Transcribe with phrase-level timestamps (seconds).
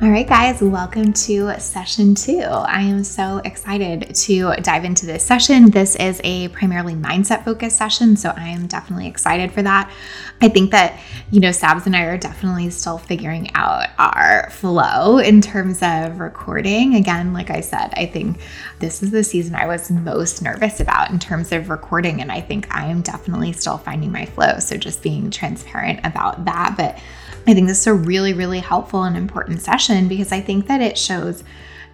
[0.00, 2.38] All right, guys, welcome to session two.
[2.38, 5.70] I am so excited to dive into this session.
[5.70, 9.92] This is a primarily mindset focused session, so I am definitely excited for that.
[10.40, 11.00] I think that,
[11.32, 16.20] you know, Sabs and I are definitely still figuring out our flow in terms of
[16.20, 16.94] recording.
[16.94, 18.38] Again, like I said, I think
[18.78, 22.40] this is the season I was most nervous about in terms of recording, and I
[22.40, 24.60] think I am definitely still finding my flow.
[24.60, 26.74] So just being transparent about that.
[26.76, 27.00] But
[27.48, 30.82] I think this is a really, really helpful and important session because I think that
[30.82, 31.42] it shows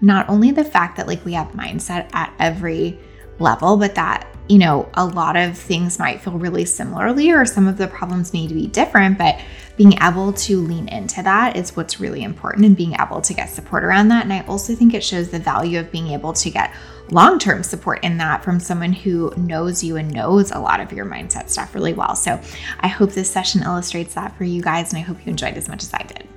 [0.00, 2.98] not only the fact that like we have mindset at every
[3.38, 7.68] level, but that, you know, a lot of things might feel really similarly or some
[7.68, 9.40] of the problems need to be different, but
[9.76, 13.48] being able to lean into that is what's really important and being able to get
[13.48, 14.24] support around that.
[14.24, 16.74] And I also think it shows the value of being able to get
[17.10, 20.92] long term support in that from someone who knows you and knows a lot of
[20.92, 22.16] your mindset stuff really well.
[22.16, 22.40] So
[22.80, 25.68] I hope this session illustrates that for you guys, and I hope you enjoyed as
[25.68, 26.28] much as I did.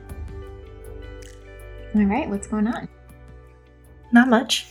[1.96, 2.88] All right, what's going on?
[4.12, 4.68] Not much.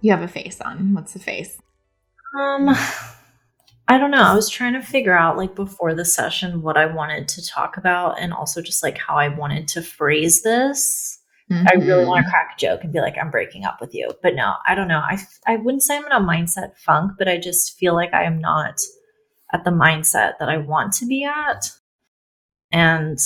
[0.00, 0.94] You have a face on.
[0.94, 1.58] What's the face?
[2.38, 2.68] Um,
[3.88, 4.22] I don't know.
[4.22, 7.76] I was trying to figure out, like, before the session, what I wanted to talk
[7.76, 11.19] about and also just like how I wanted to phrase this.
[11.50, 11.66] Mm-hmm.
[11.68, 12.30] I really want to mm-hmm.
[12.30, 14.10] crack a joke and be like, I'm breaking up with you.
[14.22, 15.00] But no, I don't know.
[15.00, 18.24] I, I wouldn't say I'm in a mindset funk, but I just feel like I
[18.24, 18.78] am not
[19.52, 21.72] at the mindset that I want to be at.
[22.70, 23.18] And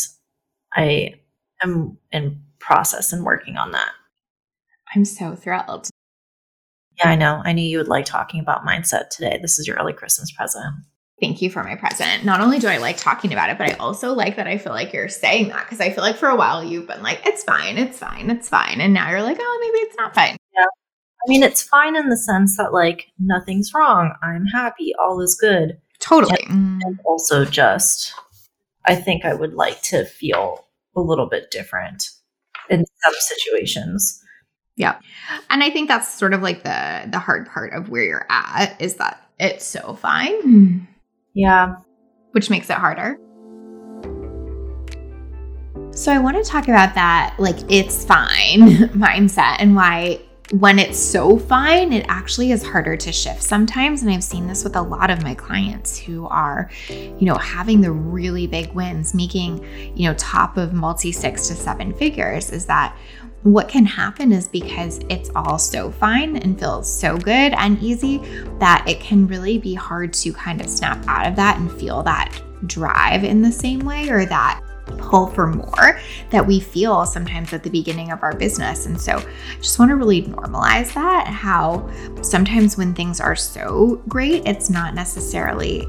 [0.73, 1.15] I
[1.63, 3.91] am in process and working on that.
[4.95, 5.91] I'm so thrilled.
[6.99, 7.43] Yeah, I know.
[7.45, 9.39] I knew you would like talking about mindset today.
[9.43, 10.77] This is your early Christmas present
[11.25, 12.23] thank you for my present.
[12.23, 14.73] Not only do I like talking about it, but I also like that I feel
[14.73, 17.43] like you're saying that because I feel like for a while you've been like, it's
[17.43, 18.83] fine, it's fine, it's fine.
[18.83, 20.37] And now you're like, oh, maybe it's not fine.
[20.55, 20.65] Yeah.
[20.65, 24.13] I mean, it's fine in the sense that like nothing's wrong.
[24.23, 24.93] I'm happy.
[25.03, 25.79] All is good.
[25.99, 26.45] Totally.
[26.51, 28.13] And, and also just,
[28.85, 32.11] I think I would like to feel a little bit different
[32.69, 34.23] in some situations.
[34.77, 34.99] Yeah.
[35.49, 38.79] And I think that's sort of like the the hard part of where you're at
[38.79, 40.87] is that it's so fine.
[41.35, 41.77] Yeah.
[42.33, 43.19] Which makes it harder.
[45.93, 48.61] So I want to talk about that, like, it's fine
[48.95, 54.03] mindset and why when it's so fine, it actually is harder to shift sometimes.
[54.03, 57.81] And I've seen this with a lot of my clients who are, you know, having
[57.81, 59.65] the really big wins, making,
[59.97, 62.95] you know, top of multi six to seven figures, is that
[63.45, 68.19] what can happen is because it's all so fine and feels so good and easy
[68.59, 72.03] that it can really be hard to kind of snap out of that and feel
[72.03, 74.63] that drive in the same way or that
[74.99, 76.01] pull for more
[76.31, 78.87] that we feel sometimes at the beginning of our business.
[78.87, 81.91] And so I just want to really normalize that how
[82.23, 85.87] sometimes when things are so great, it's not necessarily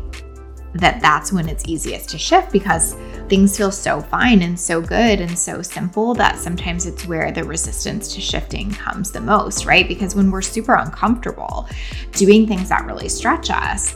[0.75, 2.95] that that's when it's easiest to shift because
[3.29, 7.43] things feel so fine and so good and so simple that sometimes it's where the
[7.43, 9.87] resistance to shifting comes the most, right?
[9.87, 11.67] Because when we're super uncomfortable
[12.11, 13.95] doing things that really stretch us,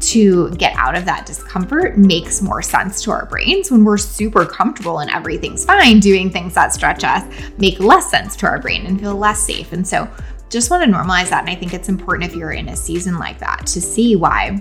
[0.00, 4.44] to get out of that discomfort makes more sense to our brains when we're super
[4.44, 7.22] comfortable and everything's fine doing things that stretch us
[7.58, 10.08] make less sense to our brain and feel less safe and so
[10.48, 13.18] just want to normalize that and i think it's important if you're in a season
[13.18, 14.60] like that to see why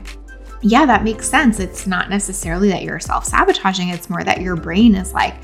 [0.63, 1.59] yeah, that makes sense.
[1.59, 5.35] It's not necessarily that you're self sabotaging, it's more that your brain is like,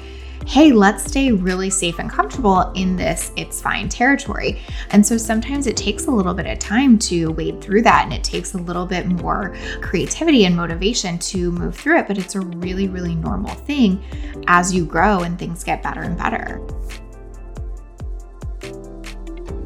[0.47, 4.61] hey, let's stay really safe and comfortable in this it's fine territory.
[4.91, 8.13] And so sometimes it takes a little bit of time to wade through that and
[8.13, 12.07] it takes a little bit more creativity and motivation to move through it.
[12.07, 14.01] But it's a really, really normal thing
[14.47, 16.65] as you grow and things get better and better.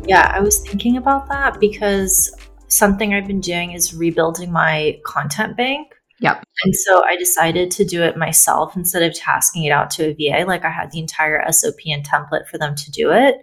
[0.06, 2.36] Yeah, I was thinking about that because
[2.74, 5.94] something I've been doing is rebuilding my content bank.
[6.20, 6.44] Yep.
[6.64, 10.14] And so I decided to do it myself instead of tasking it out to a
[10.14, 10.46] VA.
[10.46, 13.38] Like I had the entire SOP and template for them to do it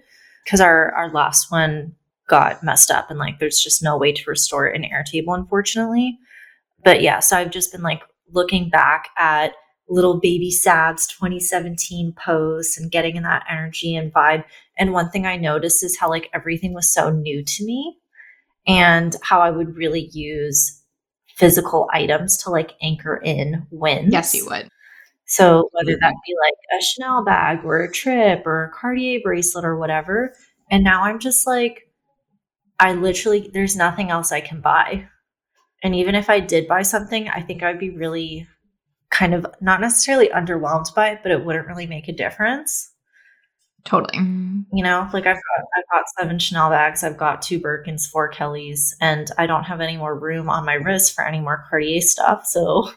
[0.45, 1.95] because our our last one
[2.27, 6.19] got messed up and like there's just no way to restore it in Airtable, unfortunately.
[6.85, 8.03] But yeah, so I've just been like
[8.33, 9.53] looking back at
[9.89, 14.45] little baby Sabs 2017 posts and getting in that energy and vibe.
[14.79, 18.00] And one thing I noticed is how like everything was so new to me
[18.67, 20.83] and how I would really use
[21.37, 24.13] physical items to like anchor in wins.
[24.13, 24.69] Yes, you would.
[25.27, 29.65] So whether that be like a Chanel bag or a trip or a Cartier bracelet
[29.65, 30.35] or whatever.
[30.71, 31.89] And now I'm just like,
[32.79, 35.09] I literally, there's nothing else I can buy.
[35.83, 38.49] And even if I did buy something, I think I'd be really
[39.11, 42.90] kind of not necessarily underwhelmed by it, but it wouldn't really make a difference.
[43.85, 44.19] Totally.
[44.19, 44.77] Mm-hmm.
[44.77, 48.29] You know, like I've got I've got seven Chanel bags, I've got two Birkins, four
[48.29, 52.01] Kellys, and I don't have any more room on my wrist for any more Cartier
[52.01, 52.47] stuff.
[52.47, 52.91] So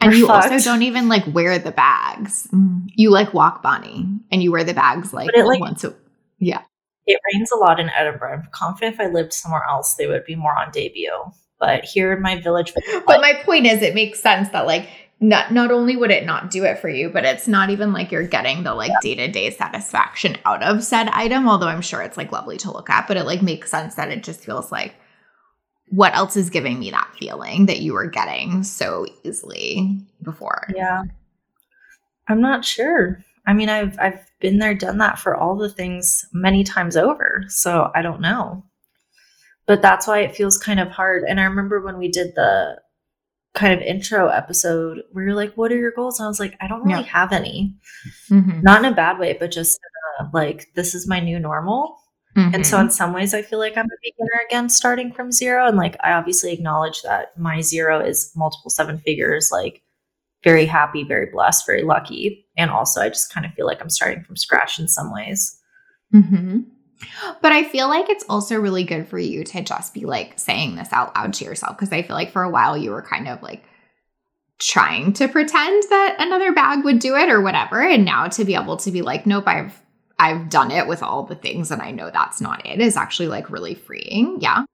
[0.00, 0.52] and you fucked.
[0.52, 2.48] also don't even like wear the bags.
[2.52, 2.86] Mm-hmm.
[2.94, 5.94] You like walk Bonnie and you wear the bags like, it, like once a
[6.38, 6.62] yeah.
[7.06, 8.32] It rains a lot in Edinburgh.
[8.32, 11.12] I'm confident if I lived somewhere else, they would be more on debut.
[11.58, 12.72] But here in my village,
[13.06, 14.88] but my point is, it makes sense that like
[15.20, 18.10] not not only would it not do it for you, but it's not even like
[18.10, 21.48] you're getting the like day to day satisfaction out of said item.
[21.48, 24.10] Although I'm sure it's like lovely to look at, but it like makes sense that
[24.10, 24.94] it just feels like
[25.90, 30.68] what else is giving me that feeling that you were getting so easily before?
[30.74, 31.02] Yeah.
[32.28, 33.22] I'm not sure.
[33.46, 37.44] I mean, I've I've been there, done that for all the things many times over.
[37.48, 38.64] So I don't know.
[39.66, 41.24] But that's why it feels kind of hard.
[41.28, 42.80] And I remember when we did the
[43.54, 46.18] kind of intro episode where you're like, what are your goals?
[46.18, 47.06] And I was like, I don't really yeah.
[47.06, 47.74] have any.
[48.30, 48.60] Mm-hmm.
[48.62, 49.78] Not in a bad way, but just
[50.20, 51.96] uh, like, this is my new normal.
[52.36, 52.54] Mm-hmm.
[52.54, 55.66] And so, in some ways, I feel like I'm a beginner again, starting from zero.
[55.66, 59.82] And like, I obviously acknowledge that my zero is multiple seven figures, like,
[60.44, 62.46] very happy, very blessed, very lucky.
[62.56, 65.58] And also, I just kind of feel like I'm starting from scratch in some ways.
[66.14, 66.60] Mm-hmm.
[67.42, 70.76] But I feel like it's also really good for you to just be like saying
[70.76, 73.28] this out loud to yourself because I feel like for a while you were kind
[73.28, 73.64] of like
[74.58, 78.54] trying to pretend that another bag would do it or whatever and now to be
[78.54, 79.80] able to be like nope I've
[80.18, 83.28] I've done it with all the things and I know that's not it is actually
[83.28, 84.36] like really freeing.
[84.40, 84.64] Yeah.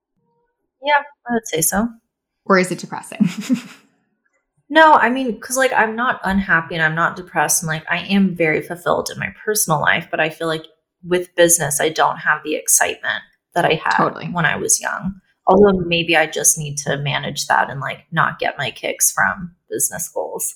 [0.83, 1.89] Yeah, I would say so.
[2.45, 3.29] Or is it depressing?
[4.69, 7.99] no, I mean, because like I'm not unhappy and I'm not depressed and like I
[7.99, 10.67] am very fulfilled in my personal life, but I feel like
[11.07, 13.23] with business, I don't have the excitement
[13.55, 14.27] that I had totally.
[14.27, 15.21] when I was young.
[15.47, 19.55] Although maybe I just need to manage that and like not get my kicks from
[19.71, 20.55] business goals.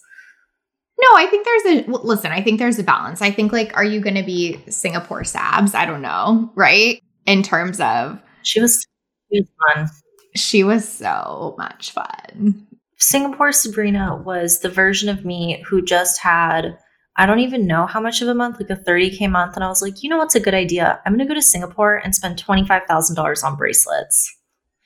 [1.01, 3.23] No, I think there's a listen, I think there's a balance.
[3.23, 5.75] I think like are you going to be Singapore Sabs?
[5.75, 7.01] I don't know, right?
[7.27, 8.87] In terms of She was
[9.33, 9.91] she was fun.
[10.37, 12.67] She was so much fun.
[12.99, 16.77] Singapore Sabrina was the version of me who just had
[17.17, 19.55] I don't even know how much of a month, like a 30K month.
[19.55, 21.01] And I was like, you know what's a good idea?
[21.05, 24.37] I'm going to go to Singapore and spend $25,000 on bracelets.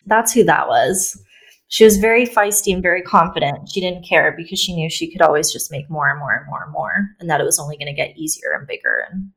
[0.06, 1.20] That's who that was.
[1.68, 3.70] She was very feisty and very confident.
[3.70, 6.46] She didn't care because she knew she could always just make more and more and
[6.46, 9.30] more and more, and that it was only going to get easier and bigger and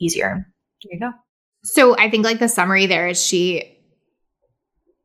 [0.00, 0.46] easier.
[0.82, 1.12] There you go.
[1.64, 3.76] So I think like the summary there is she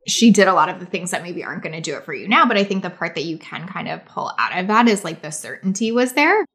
[0.06, 2.13] she did a lot of the things that maybe aren't going to do it for
[2.13, 4.68] you now, but I think the part that you can kind of pull out of
[4.68, 6.45] that is like the certainty was there.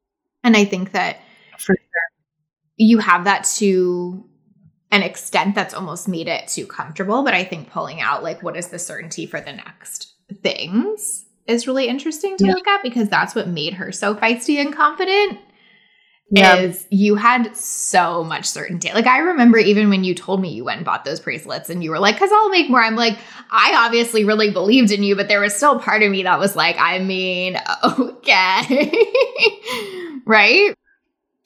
[0.43, 1.17] And I think that
[1.57, 2.09] for sure
[2.77, 4.25] you have that to
[4.91, 7.23] an extent that's almost made it too comfortable.
[7.23, 11.67] But I think pulling out like what is the certainty for the next things is
[11.67, 12.53] really interesting to yeah.
[12.53, 15.39] look at because that's what made her so feisty and confident.
[16.31, 16.59] Yep.
[16.59, 18.93] Is you had so much certainty.
[18.93, 21.83] Like I remember even when you told me you went and bought those bracelets and
[21.83, 22.83] you were like, because I'll make more.
[22.83, 23.17] I'm like,
[23.49, 26.55] I obviously really believed in you, but there was still part of me that was
[26.55, 27.57] like, I mean,
[27.99, 28.91] okay.
[30.29, 30.73] Right?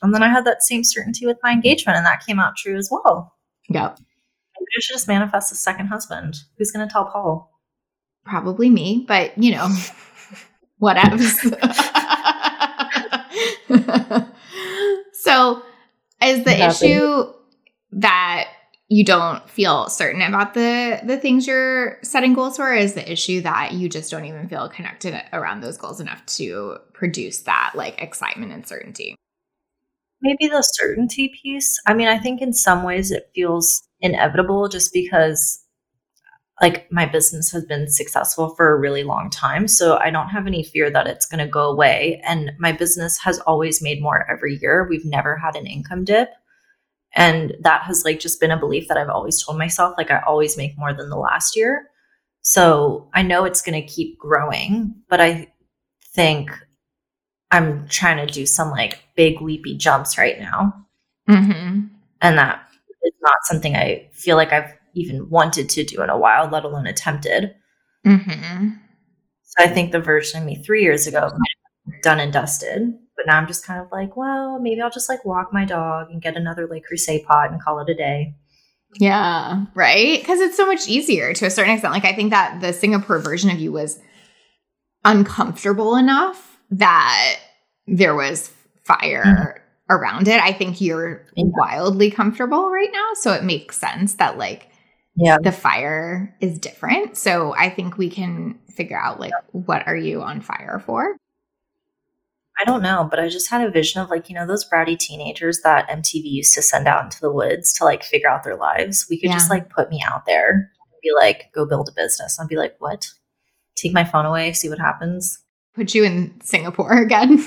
[0.01, 2.75] And then I had that same certainty with my engagement, and that came out true
[2.75, 3.33] as well.
[3.69, 3.97] Yep.
[3.97, 6.35] Maybe I should just manifest a second husband.
[6.57, 7.49] Who's going to tell Paul?
[8.25, 9.69] Probably me, but you know,
[10.77, 11.17] whatever.
[15.13, 15.63] so,
[16.21, 16.89] is the Nothing.
[16.89, 17.33] issue
[17.93, 18.49] that
[18.93, 23.41] you don't feel certain about the the things you're setting goals for is the issue
[23.41, 27.99] that you just don't even feel connected around those goals enough to produce that like
[27.99, 29.15] excitement and certainty.
[30.21, 31.79] Maybe the certainty piece.
[31.87, 35.59] I mean i think in some ways it feels inevitable just because
[36.61, 40.45] like my business has been successful for a really long time so i don't have
[40.45, 42.21] any fear that it's going to go away.
[42.27, 44.85] And my business has always made more every year.
[44.87, 46.29] We've never had an income dip
[47.15, 50.21] and that has like just been a belief that I've always told myself like I
[50.25, 51.89] always make more than the last year.
[52.41, 55.53] So I know it's going to keep growing, but I
[56.13, 56.51] think
[57.51, 60.73] I'm trying to do some like big leapy jumps right now.
[61.29, 61.85] Mm-hmm.
[62.21, 62.67] And that
[63.03, 66.65] is not something I feel like I've even wanted to do in a while, let
[66.65, 67.55] alone attempted.
[68.05, 68.69] Mm-hmm.
[69.43, 71.29] So I think the version of me three years ago
[72.01, 72.93] done and dusted.
[73.23, 76.09] But now I'm just kind of like, well, maybe I'll just like walk my dog
[76.11, 78.35] and get another Le Creuset pot and call it a day.
[78.99, 80.19] Yeah, right?
[80.19, 81.93] Because it's so much easier to a certain extent.
[81.93, 83.99] Like, I think that the Singapore version of you was
[85.05, 87.39] uncomfortable enough that
[87.87, 88.51] there was
[88.83, 89.93] fire mm-hmm.
[89.95, 90.41] around it.
[90.41, 91.45] I think you're yeah.
[91.47, 93.09] wildly comfortable right now.
[93.15, 94.67] So it makes sense that like
[95.15, 97.17] yeah the fire is different.
[97.17, 101.15] So I think we can figure out like what are you on fire for?
[102.59, 104.97] I don't know, but I just had a vision of like, you know, those bratty
[104.97, 108.55] teenagers that MTV used to send out into the woods to like figure out their
[108.55, 109.07] lives.
[109.09, 109.37] We could yeah.
[109.37, 110.67] just like put me out there and
[111.01, 112.39] be like, go build a business.
[112.39, 113.07] I'd be like, what?
[113.75, 115.39] Take my phone away, see what happens.
[115.73, 117.39] Put you in Singapore again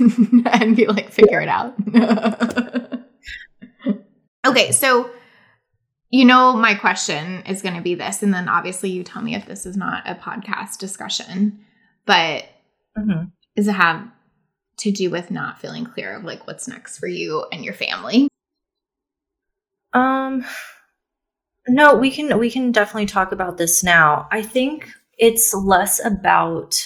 [0.50, 1.72] and be like, figure yeah.
[1.94, 3.00] it out.
[4.46, 5.10] okay, so
[6.10, 8.22] you know, my question is going to be this.
[8.22, 11.64] And then obviously you tell me if this is not a podcast discussion,
[12.06, 12.44] but
[12.96, 13.24] mm-hmm.
[13.56, 14.08] is it have
[14.78, 18.28] to do with not feeling clear of like what's next for you and your family?
[19.92, 20.44] Um
[21.68, 24.28] no, we can we can definitely talk about this now.
[24.30, 26.76] I think it's less about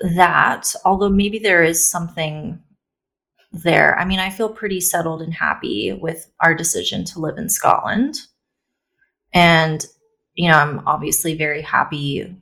[0.00, 2.60] that, although maybe there is something
[3.52, 3.98] there.
[3.98, 8.18] I mean, I feel pretty settled and happy with our decision to live in Scotland.
[9.32, 9.84] And
[10.34, 12.36] you know, I'm obviously very happy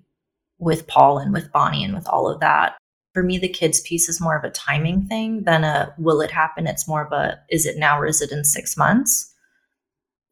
[0.58, 2.76] with Paul and with Bonnie and with all of that
[3.12, 6.30] for me the kids piece is more of a timing thing than a will it
[6.30, 6.66] happen?
[6.66, 9.32] It's more of a is it now or is it in six months?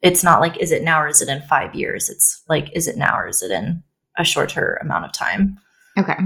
[0.03, 2.09] It's not like is it now or is it in five years?
[2.09, 3.83] It's like is it now or is it in
[4.19, 5.59] a shorter amount of time?
[5.99, 6.17] Okay.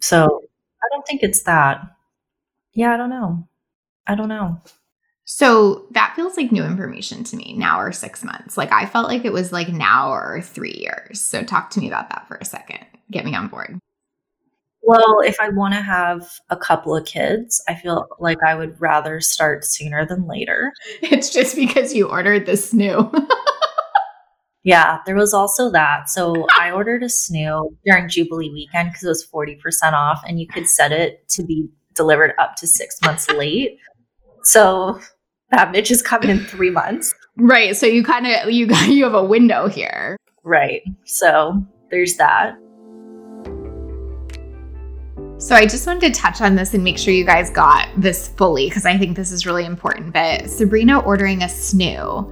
[0.00, 0.42] So
[0.84, 1.82] i don't think it's that.
[2.72, 3.48] Yeah i don't know.
[4.06, 4.60] I don't know.
[5.24, 8.56] So that feels like new information to me now or six months.
[8.56, 11.20] Like i felt like it was like now or three years.
[11.20, 12.86] So talk to me about that for a second.
[13.10, 13.80] Get me on board
[14.88, 18.80] well, if I want to have a couple of kids, I feel like I would
[18.80, 20.72] rather start sooner than later.
[21.02, 23.12] It's just because you ordered the snoo.
[24.64, 26.08] yeah, there was also that.
[26.08, 30.48] So I ordered a snoo during Jubilee weekend because it was 40% off and you
[30.48, 33.76] could set it to be delivered up to six months late.
[34.42, 35.00] So
[35.50, 37.14] that bitch is coming in three months.
[37.36, 37.76] Right.
[37.76, 40.16] So you kind of you you have a window here.
[40.44, 40.80] Right.
[41.04, 42.56] So there's that.
[45.38, 48.26] So I just wanted to touch on this and make sure you guys got this
[48.26, 50.12] fully because I think this is really important.
[50.12, 52.28] But Sabrina ordering a snoo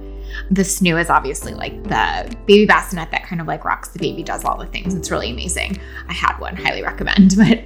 [0.51, 4.23] the snoo is obviously like the baby bassinet that kind of like rocks the baby,
[4.23, 4.93] does all the things.
[4.93, 5.79] It's really amazing.
[6.07, 7.35] I had one, highly recommend.
[7.47, 7.63] But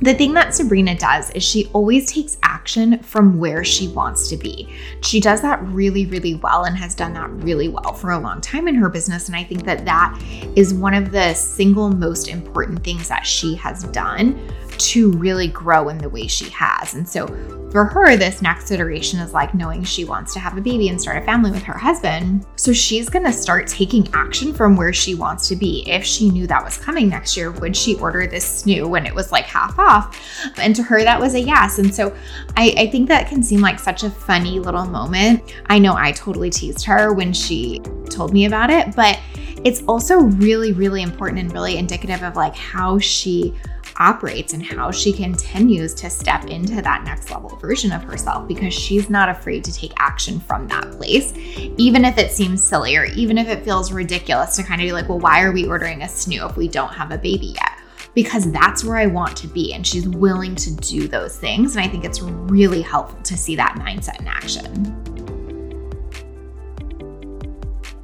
[0.00, 4.36] the thing that Sabrina does is she always takes action from where she wants to
[4.36, 4.68] be.
[5.02, 8.40] She does that really, really well and has done that really well for a long
[8.40, 9.28] time in her business.
[9.28, 10.20] And I think that that
[10.56, 14.38] is one of the single most important things that she has done
[14.78, 16.94] to really grow in the way she has.
[16.94, 17.26] And so
[17.72, 21.00] for her, this next iteration is like knowing she wants to have a baby and
[21.00, 22.46] start a family with her husband.
[22.56, 25.82] So she's going to start taking action from where she wants to be.
[25.88, 29.14] If she knew that was coming next year, would she order this snoo when it
[29.14, 30.20] was like half off?
[30.58, 31.78] And to her, that was a yes.
[31.78, 32.14] And so
[32.58, 35.54] I, I think that can seem like such a funny little moment.
[35.66, 39.18] I know I totally teased her when she told me about it, but
[39.64, 43.54] it's also really, really important and really indicative of like how she
[44.02, 48.74] operates and how she continues to step into that next level version of herself because
[48.74, 51.32] she's not afraid to take action from that place,
[51.78, 54.92] even if it seems silly or even if it feels ridiculous to kind of be
[54.92, 57.78] like, well, why are we ordering a snoo if we don't have a baby yet?
[58.12, 59.72] Because that's where I want to be.
[59.72, 61.76] And she's willing to do those things.
[61.76, 64.98] And I think it's really helpful to see that mindset in action.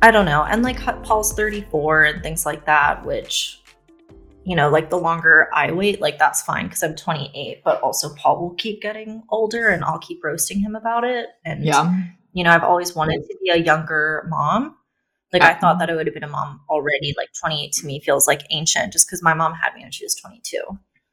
[0.00, 0.45] I don't know.
[0.45, 3.62] And like Paul's 34 and things like that, which
[4.49, 8.14] you know, like the longer I wait, like that's fine because I'm 28, but also
[8.14, 11.26] Paul will keep getting older and I'll keep roasting him about it.
[11.45, 11.95] And, yeah.
[12.33, 14.75] you know, I've always wanted to be a younger mom.
[15.35, 15.81] Like I thought uh-huh.
[15.81, 17.14] that I would have been a mom already.
[17.19, 20.07] Like 28 to me feels like ancient just because my mom had me when she
[20.07, 20.62] was 22.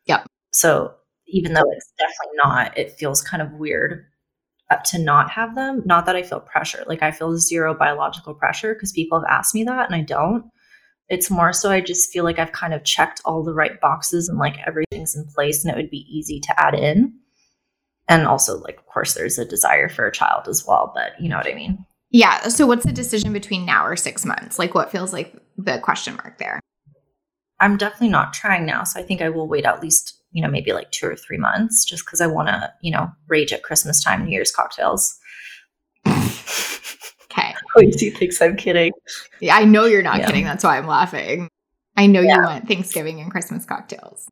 [0.05, 0.23] Yeah.
[0.53, 0.93] So
[1.27, 4.05] even though it's definitely not, it feels kind of weird
[4.85, 5.83] to not have them.
[5.85, 6.85] Not that I feel pressure.
[6.87, 10.45] Like I feel zero biological pressure because people have asked me that and I don't.
[11.07, 14.27] It's more so I just feel like I've kind of checked all the right boxes
[14.27, 17.13] and like everything's in place and it would be easy to add in.
[18.07, 21.27] And also, like, of course, there's a desire for a child as well, but you
[21.27, 21.85] know what I mean?
[22.11, 22.47] Yeah.
[22.49, 24.59] So, what's the decision between now or six months?
[24.59, 26.59] Like, what feels like the question mark there?
[27.59, 28.83] I'm definitely not trying now.
[28.83, 31.37] So, I think I will wait at least, you know, maybe like two or three
[31.37, 35.17] months just because I want to, you know, rage at Christmas time, New Year's cocktails.
[37.73, 38.93] Quincy thinks I'm kidding.
[39.39, 40.27] Yeah, I know you're not yeah.
[40.27, 40.45] kidding.
[40.45, 41.49] That's why I'm laughing.
[41.97, 42.35] I know yeah.
[42.35, 44.27] you want Thanksgiving and Christmas cocktails.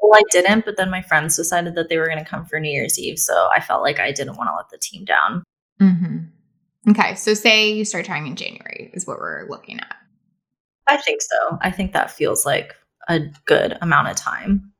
[0.00, 2.58] Well, I didn't, but then my friends decided that they were going to come for
[2.58, 3.18] New Year's Eve.
[3.18, 5.42] So I felt like I didn't want to let the team down.
[5.80, 6.90] Mm-hmm.
[6.90, 7.14] Okay.
[7.14, 9.96] So say you start trying in January, is what we're looking at.
[10.88, 11.58] I think so.
[11.60, 12.74] I think that feels like
[13.08, 14.72] a good amount of time.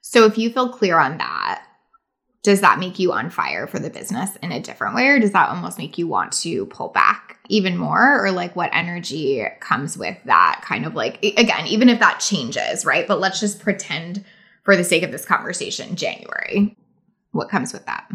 [0.00, 1.64] So if you feel clear on that,
[2.42, 5.32] does that make you on fire for the business in a different way or does
[5.32, 8.24] that almost make you want to pull back even more?
[8.24, 12.84] Or like what energy comes with that kind of like again even if that changes
[12.84, 13.06] right?
[13.06, 14.24] But let's just pretend
[14.64, 16.76] for the sake of this conversation january.
[17.30, 18.10] What comes with that?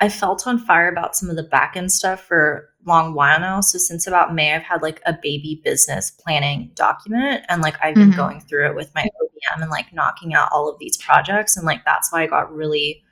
[0.00, 3.40] I felt on fire about some of the back end stuff for a long while
[3.40, 3.60] now.
[3.60, 7.96] So since about may i've had like a baby business planning document and like i've
[7.96, 8.16] been mm-hmm.
[8.16, 11.66] going through it with my obm and like knocking out all of these projects and
[11.66, 13.02] like that's why i got really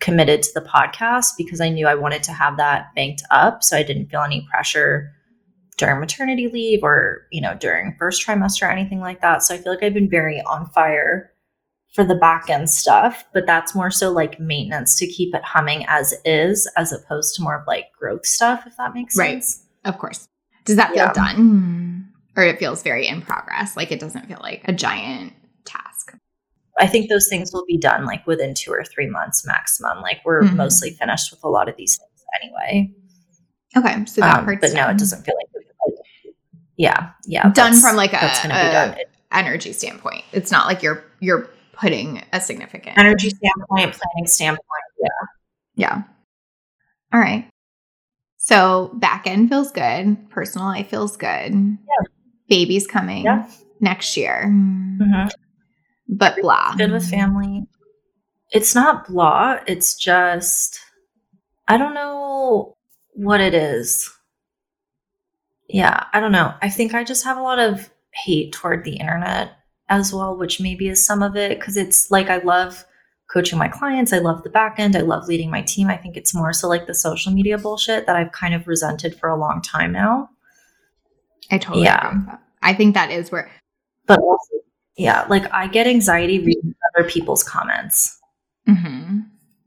[0.00, 3.76] committed to the podcast because I knew I wanted to have that banked up so
[3.76, 5.12] I didn't feel any pressure
[5.76, 9.42] during maternity leave or, you know, during first trimester or anything like that.
[9.42, 11.32] So I feel like I've been very on fire
[11.94, 15.84] for the back end stuff, but that's more so like maintenance to keep it humming
[15.88, 19.42] as is as opposed to more of like growth stuff if that makes right.
[19.42, 19.64] sense.
[19.84, 19.94] Right.
[19.94, 20.28] Of course.
[20.64, 21.12] Does that feel yeah.
[21.12, 22.12] done?
[22.36, 25.32] Or it feels very in progress, like it doesn't feel like a giant.
[26.78, 30.00] I think those things will be done like within two or three months maximum.
[30.00, 30.56] Like we're mm-hmm.
[30.56, 32.92] mostly finished with a lot of these things anyway.
[33.76, 34.74] Okay, so that um, But done.
[34.74, 35.64] no, it doesn't feel like.
[36.76, 37.50] Yeah, yeah.
[37.50, 38.96] Done from like a, that's gonna be done.
[39.32, 40.24] energy standpoint.
[40.32, 44.62] It's not like you're you're putting a significant energy standpoint, planning standpoint.
[45.00, 45.08] Yeah,
[45.74, 46.02] yeah.
[47.12, 47.48] All right.
[48.36, 50.30] So back end feels good.
[50.30, 51.52] Personal life feels good.
[51.52, 52.06] Yeah.
[52.48, 53.50] Baby's coming yeah.
[53.80, 54.44] next year.
[54.46, 55.28] Mm-hmm
[56.08, 56.74] but blah.
[56.76, 57.64] Good with family.
[58.50, 59.58] It's not blah.
[59.66, 60.80] It's just,
[61.66, 62.76] I don't know
[63.12, 64.10] what it is.
[65.68, 66.54] Yeah, I don't know.
[66.62, 69.52] I think I just have a lot of hate toward the internet
[69.90, 72.84] as well, which maybe is some of it because it's like I love
[73.30, 74.12] coaching my clients.
[74.12, 74.96] I love the back end.
[74.96, 75.88] I love leading my team.
[75.88, 79.14] I think it's more so like the social media bullshit that I've kind of resented
[79.14, 80.30] for a long time now.
[81.50, 82.38] I totally yeah.
[82.62, 83.50] I think that is where.
[84.06, 84.54] But also,
[84.98, 88.18] yeah, like I get anxiety reading other people's comments.
[88.68, 89.20] Mm-hmm.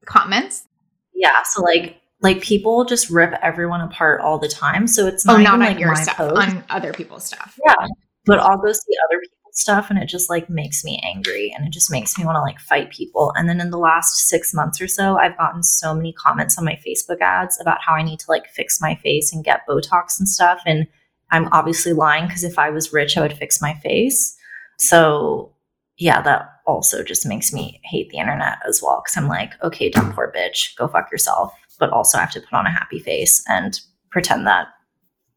[0.05, 0.67] Comments?
[1.15, 1.41] Yeah.
[1.45, 4.87] So like like people just rip everyone apart all the time.
[4.87, 6.35] So it's not, oh, not on like your stuff, post.
[6.35, 7.57] on other people's stuff.
[7.65, 7.87] Yeah.
[8.25, 11.65] But I'll go see other people's stuff and it just like makes me angry and
[11.65, 13.33] it just makes me want to like fight people.
[13.35, 16.65] And then in the last six months or so, I've gotten so many comments on
[16.65, 20.19] my Facebook ads about how I need to like fix my face and get Botox
[20.19, 20.61] and stuff.
[20.65, 20.87] And
[21.31, 24.37] I'm obviously lying because if I was rich, I would fix my face.
[24.81, 25.53] So
[25.97, 29.03] yeah, that also just makes me hate the internet as well.
[29.05, 31.53] Cause I'm like, okay, dumb poor bitch, go fuck yourself.
[31.79, 34.67] But also I have to put on a happy face and pretend that,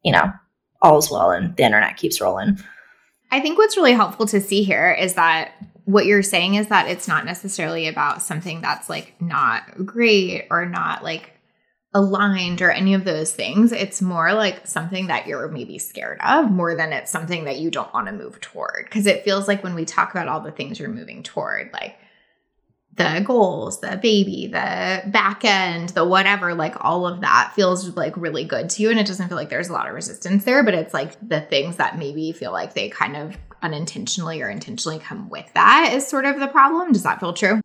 [0.03, 0.33] you know,
[0.81, 2.59] all's well and the internet keeps rolling.
[3.31, 5.53] I think what's really helpful to see here is that
[5.85, 10.65] what you're saying is that it's not necessarily about something that's like not great or
[10.65, 11.34] not like
[11.95, 13.73] aligned or any of those things.
[13.73, 17.71] It's more like something that you're maybe scared of more than it's something that you
[17.71, 18.85] don't want to move toward.
[18.85, 21.97] Because it feels like when we talk about all the things you're moving toward, like
[22.97, 28.17] the goals, the baby, the back end, the whatever, like all of that feels like
[28.17, 28.91] really good to you.
[28.91, 31.41] And it doesn't feel like there's a lot of resistance there, but it's like the
[31.41, 36.07] things that maybe feel like they kind of unintentionally or intentionally come with that is
[36.07, 36.93] sort of the problem.
[36.93, 37.61] Does that feel true?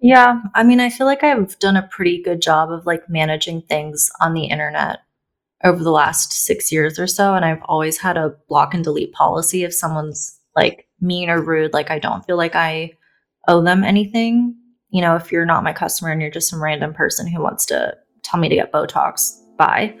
[0.00, 0.40] Yeah.
[0.54, 4.10] I mean, I feel like I've done a pretty good job of like managing things
[4.20, 5.00] on the internet
[5.62, 7.34] over the last six years or so.
[7.34, 11.74] And I've always had a block and delete policy if someone's like mean or rude.
[11.74, 12.92] Like, I don't feel like I
[13.46, 14.56] owe them anything.
[14.88, 17.66] You know, if you're not my customer and you're just some random person who wants
[17.66, 19.94] to tell me to get Botox, bye.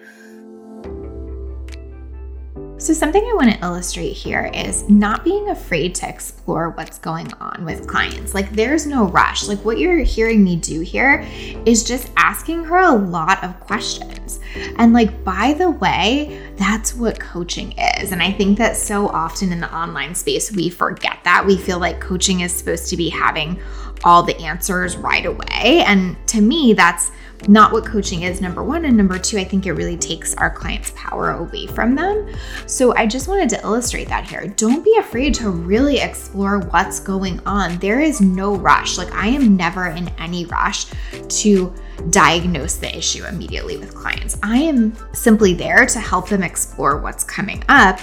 [2.80, 7.30] So, something I want to illustrate here is not being afraid to explore what's going
[7.34, 8.32] on with clients.
[8.32, 9.46] Like, there's no rush.
[9.46, 11.22] Like, what you're hearing me do here
[11.66, 14.40] is just asking her a lot of questions.
[14.78, 18.12] And, like, by the way, that's what coaching is.
[18.12, 21.44] And I think that so often in the online space, we forget that.
[21.44, 23.60] We feel like coaching is supposed to be having
[24.04, 25.84] all the answers right away.
[25.86, 27.12] And to me, that's
[27.48, 28.84] not what coaching is, number one.
[28.84, 32.34] And number two, I think it really takes our clients' power away from them.
[32.66, 34.48] So I just wanted to illustrate that here.
[34.56, 37.78] Don't be afraid to really explore what's going on.
[37.78, 38.98] There is no rush.
[38.98, 40.86] Like, I am never in any rush
[41.28, 41.72] to
[42.10, 44.38] diagnose the issue immediately with clients.
[44.42, 48.00] I am simply there to help them explore what's coming up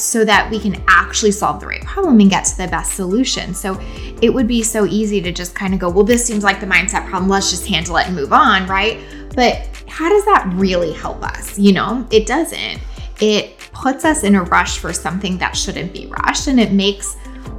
[0.00, 3.54] so that we can actually solve the right problem and get to the best solution.
[3.54, 3.80] So
[4.22, 6.66] it would be so easy to just kind of go, well, this seems like the
[6.66, 7.28] mindset problem.
[7.28, 9.00] Let's just handle it and move on, right?
[9.34, 11.58] But how does that really help us?
[11.58, 12.80] You know, it doesn't.
[13.20, 17.16] It puts us in a rush for something that shouldn't be rushed and it makes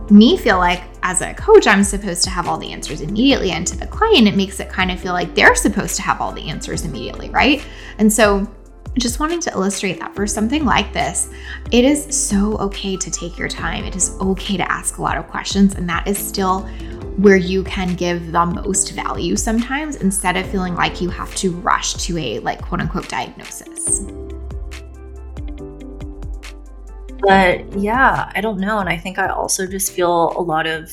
[0.10, 3.52] me feel like as a coach, I'm supposed to have all the answers immediately.
[3.52, 6.22] And to the client, it makes it kind of feel like they're supposed to have
[6.22, 7.66] all the answers immediately, right?
[7.98, 8.48] And so
[9.00, 11.30] just wanting to illustrate that for something like this,
[11.72, 13.84] it is so okay to take your time.
[13.86, 16.62] It is okay to ask a lot of questions, and that is still
[17.18, 21.52] where you can give the most value sometimes instead of feeling like you have to
[21.52, 24.06] rush to a like quote unquote diagnosis.
[27.22, 28.80] But yeah, I don't know.
[28.80, 30.90] And I think I also just feel a lot of,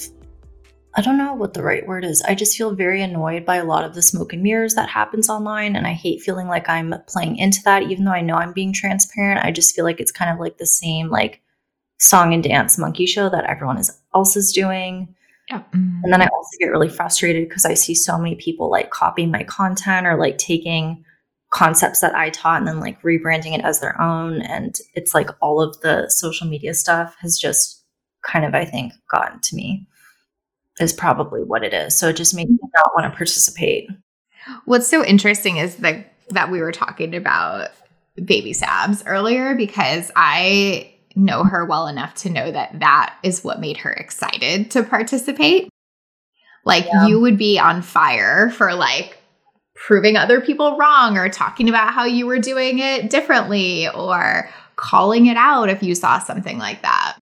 [0.97, 2.23] I don't know what the right word is.
[2.23, 5.29] I just feel very annoyed by a lot of the smoke and mirrors that happens
[5.29, 5.77] online.
[5.77, 8.73] And I hate feeling like I'm playing into that, even though I know I'm being
[8.73, 9.45] transparent.
[9.45, 11.43] I just feel like it's kind of like the same, like,
[11.99, 13.81] song and dance monkey show that everyone
[14.15, 15.15] else is doing.
[15.49, 15.63] Yeah.
[15.73, 19.31] And then I also get really frustrated because I see so many people like copying
[19.31, 21.05] my content or like taking
[21.53, 24.43] concepts that I taught and then like rebranding it as their own.
[24.43, 27.83] And it's like all of the social media stuff has just
[28.23, 29.87] kind of, I think, gotten to me,
[30.81, 31.97] is probably what it is.
[31.97, 32.67] So it just makes me mm-hmm.
[32.75, 33.89] not want to participate.
[34.65, 37.71] What's so interesting is that that we were talking about
[38.23, 43.61] baby Sabs earlier because I know her well enough to know that that is what
[43.61, 45.69] made her excited to participate.
[46.65, 47.07] Like yeah.
[47.07, 49.19] you would be on fire for like
[49.75, 55.27] proving other people wrong or talking about how you were doing it differently or calling
[55.27, 57.19] it out if you saw something like that.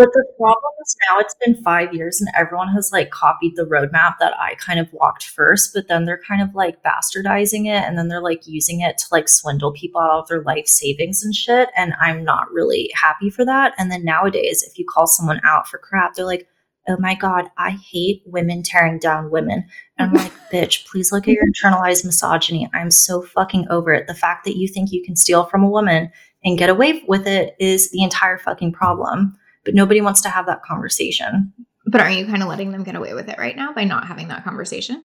[0.00, 3.66] But the problem is now it's been five years and everyone has like copied the
[3.66, 7.84] roadmap that I kind of walked first, but then they're kind of like bastardizing it
[7.84, 11.22] and then they're like using it to like swindle people out of their life savings
[11.22, 11.68] and shit.
[11.76, 13.74] And I'm not really happy for that.
[13.76, 16.48] And then nowadays, if you call someone out for crap, they're like,
[16.88, 19.66] oh my God, I hate women tearing down women.
[19.98, 22.70] And I'm like, bitch, please look at your internalized misogyny.
[22.72, 24.06] I'm so fucking over it.
[24.06, 26.10] The fact that you think you can steal from a woman
[26.42, 29.36] and get away with it is the entire fucking problem.
[29.70, 31.52] But nobody wants to have that conversation.
[31.86, 34.04] But aren't you kind of letting them get away with it right now by not
[34.04, 35.04] having that conversation?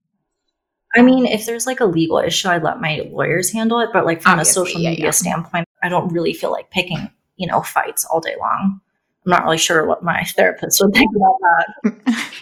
[0.95, 3.91] I mean, if there's like a legal issue, I let my lawyers handle it.
[3.93, 5.11] But like from Obviously, a social yeah, media yeah.
[5.11, 8.81] standpoint, I don't really feel like picking, you know, fights all day long.
[9.23, 12.33] I'm not really sure what my therapist would think about that.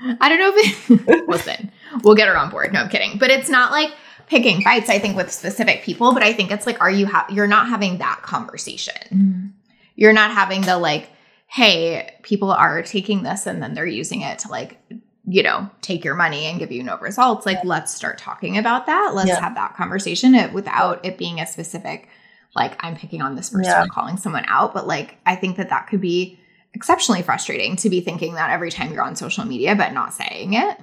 [0.20, 2.74] I don't know if it, listen, we'll get her on board.
[2.74, 3.16] No, I'm kidding.
[3.16, 3.94] But it's not like
[4.26, 7.26] picking fights, I think, with specific people, but I think it's like, are you, ha-
[7.30, 8.94] you're not having that conversation.
[9.10, 9.52] Mm.
[9.94, 11.08] You're not having the like,
[11.46, 14.78] hey, people are taking this and then they're using it to like,
[15.26, 17.46] you know, take your money and give you no results.
[17.46, 19.12] Like, let's start talking about that.
[19.14, 19.40] Let's yeah.
[19.40, 22.08] have that conversation it, without it being a specific
[22.56, 23.84] like I'm picking on this person yeah.
[23.84, 26.40] or calling someone out, but like I think that that could be
[26.72, 30.54] exceptionally frustrating to be thinking that every time you're on social media but not saying
[30.54, 30.80] it.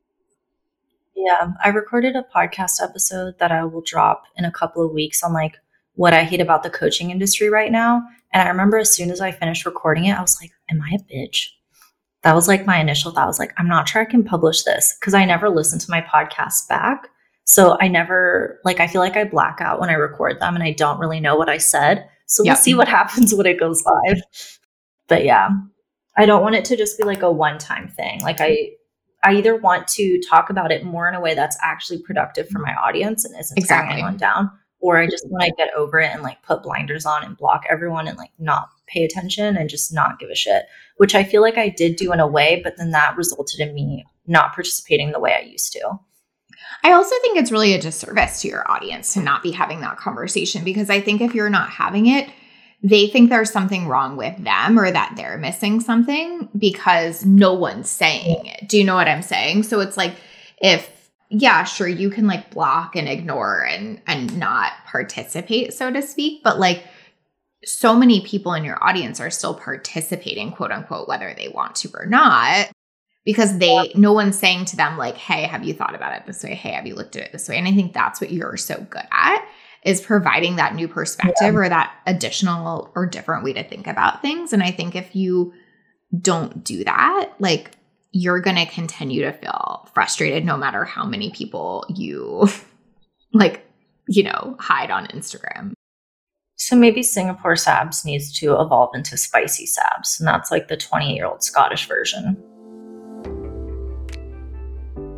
[1.16, 5.24] Yeah, I recorded a podcast episode that I will drop in a couple of weeks
[5.24, 5.58] on like
[5.96, 8.04] what I hate about the coaching industry right now.
[8.34, 10.96] And I remember as soon as I finished recording it, I was like, am I
[10.96, 11.48] a bitch?
[12.24, 13.26] That was like my initial thought.
[13.26, 15.92] I was like, I'm not sure I can publish this because I never listened to
[15.92, 17.10] my podcast back.
[17.46, 20.64] So I never like I feel like I black out when I record them and
[20.64, 22.10] I don't really know what I said.
[22.26, 24.22] So we'll see what happens when it goes live.
[25.08, 25.50] But yeah,
[26.18, 28.22] I don't want it to just be like a one-time thing.
[28.22, 28.72] Like I
[29.24, 32.60] I either want to talk about it more in a way that's actually productive for
[32.60, 32.64] mm.
[32.64, 33.94] my audience and isn't exactly.
[33.94, 34.52] anyone down,
[34.84, 37.64] or I just want to get over it and like put blinders on and block
[37.70, 40.66] everyone and like not pay attention and just not give a shit,
[40.98, 43.74] which I feel like I did do in a way, but then that resulted in
[43.74, 46.00] me not participating the way I used to.
[46.84, 49.96] I also think it's really a disservice to your audience to not be having that
[49.96, 52.30] conversation because I think if you're not having it,
[52.84, 57.90] they think there's something wrong with them or that they're missing something because no one's
[57.90, 58.68] saying it.
[58.68, 59.64] Do you know what I'm saying?
[59.64, 60.14] So it's like
[60.62, 61.03] if
[61.34, 66.44] yeah, sure you can like block and ignore and and not participate so to speak,
[66.44, 66.84] but like
[67.66, 71.90] so many people in your audience are still participating quote unquote whether they want to
[71.96, 72.70] or not
[73.26, 76.44] because they no one's saying to them like hey have you thought about it this
[76.44, 76.54] way?
[76.54, 77.58] Hey have you looked at it this way?
[77.58, 79.48] And i think that's what you're so good at
[79.84, 81.60] is providing that new perspective yeah.
[81.60, 85.54] or that additional or different way to think about things and i think if you
[86.22, 87.72] don't do that like
[88.14, 92.48] you're going to continue to feel frustrated no matter how many people you
[93.34, 93.66] like
[94.08, 95.74] you know hide on instagram
[96.56, 101.14] so maybe Singapore Sabs needs to evolve into spicy Sabs, and that's like the 28
[101.14, 102.42] year old Scottish version.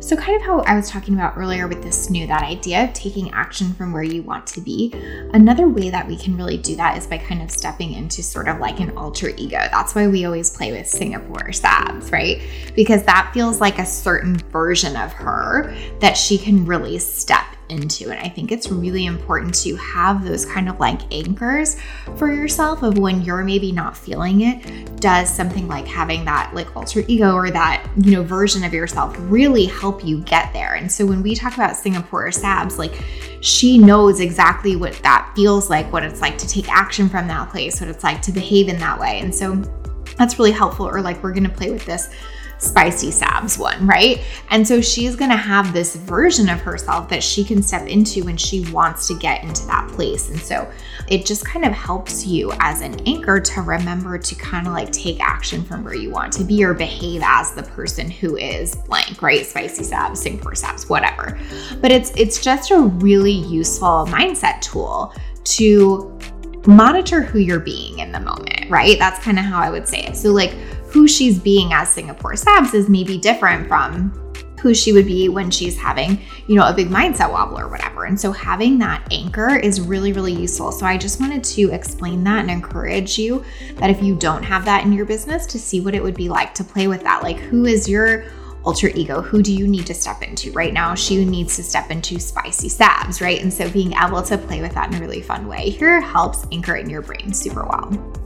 [0.06, 2.92] So, kind of how I was talking about earlier with this snoo, that idea of
[2.92, 4.92] taking action from where you want to be.
[5.34, 8.46] Another way that we can really do that is by kind of stepping into sort
[8.46, 9.66] of like an alter ego.
[9.72, 12.40] That's why we always play with Singapore Sabs, right?
[12.76, 18.10] Because that feels like a certain version of her that she can really step into.
[18.10, 21.76] And I think it's really important to have those kind of like anchors
[22.16, 24.96] for yourself of when you're maybe not feeling it.
[25.00, 29.14] Does something like having that like alter ego or that, you know, version of yourself
[29.18, 30.74] really help you get there?
[30.74, 32.94] And so when we talk about Singapore Sabs, like
[33.40, 37.50] she knows exactly what that feels like, what it's like to take action from that
[37.50, 39.20] place, what it's like to behave in that way.
[39.20, 39.54] And so
[40.16, 40.88] that's really helpful.
[40.88, 42.10] Or like we're to play with this
[42.58, 44.22] spicy sabs one, right?
[44.50, 48.36] And so she's to have this version of herself that she can step into when
[48.36, 50.30] she wants to get into that place.
[50.30, 50.70] And so
[51.08, 54.90] it just kind of helps you as an anchor to remember to kind of like
[54.90, 58.74] take action from where you want to be or behave as the person who is
[58.74, 59.44] blank, right?
[59.44, 61.38] Spicy sabs, Singapore sabs, whatever.
[61.80, 65.14] But it's it's just a really useful mindset tool
[65.44, 66.18] to
[66.66, 68.98] monitor who you're being in the moment, right?
[68.98, 70.16] That's kind of how I would say it.
[70.16, 70.52] So like
[70.96, 74.10] who she's being as Singapore Sabs is maybe different from
[74.62, 78.06] who she would be when she's having, you know, a big mindset wobble or whatever.
[78.06, 80.72] And so having that anchor is really, really useful.
[80.72, 84.64] So I just wanted to explain that and encourage you that if you don't have
[84.64, 87.22] that in your business, to see what it would be like to play with that.
[87.22, 88.24] Like, who is your
[88.64, 89.20] alter ego?
[89.20, 90.50] Who do you need to step into?
[90.52, 93.42] Right now, she needs to step into spicy sabs, right?
[93.42, 96.46] And so being able to play with that in a really fun way here helps
[96.52, 98.25] anchor in your brain super well.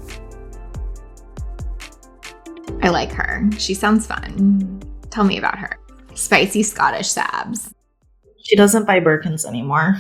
[2.83, 3.49] I like her.
[3.59, 4.81] She sounds fun.
[5.11, 5.79] Tell me about her.
[6.15, 7.73] Spicy Scottish Sabs.
[8.43, 9.99] She doesn't buy Birkins anymore.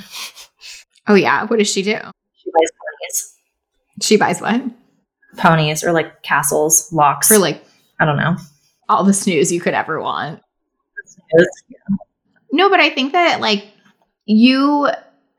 [1.06, 1.44] Oh, yeah.
[1.44, 1.96] What does she do?
[2.34, 3.36] She buys ponies.
[4.02, 4.62] She buys what?
[5.36, 7.30] Ponies or like castles, lochs.
[7.30, 7.64] Or like
[8.00, 8.36] I don't know.
[8.88, 10.40] all the snoos you could ever want.
[11.34, 11.44] Yeah.
[12.52, 13.66] No, but I think that like
[14.24, 14.88] you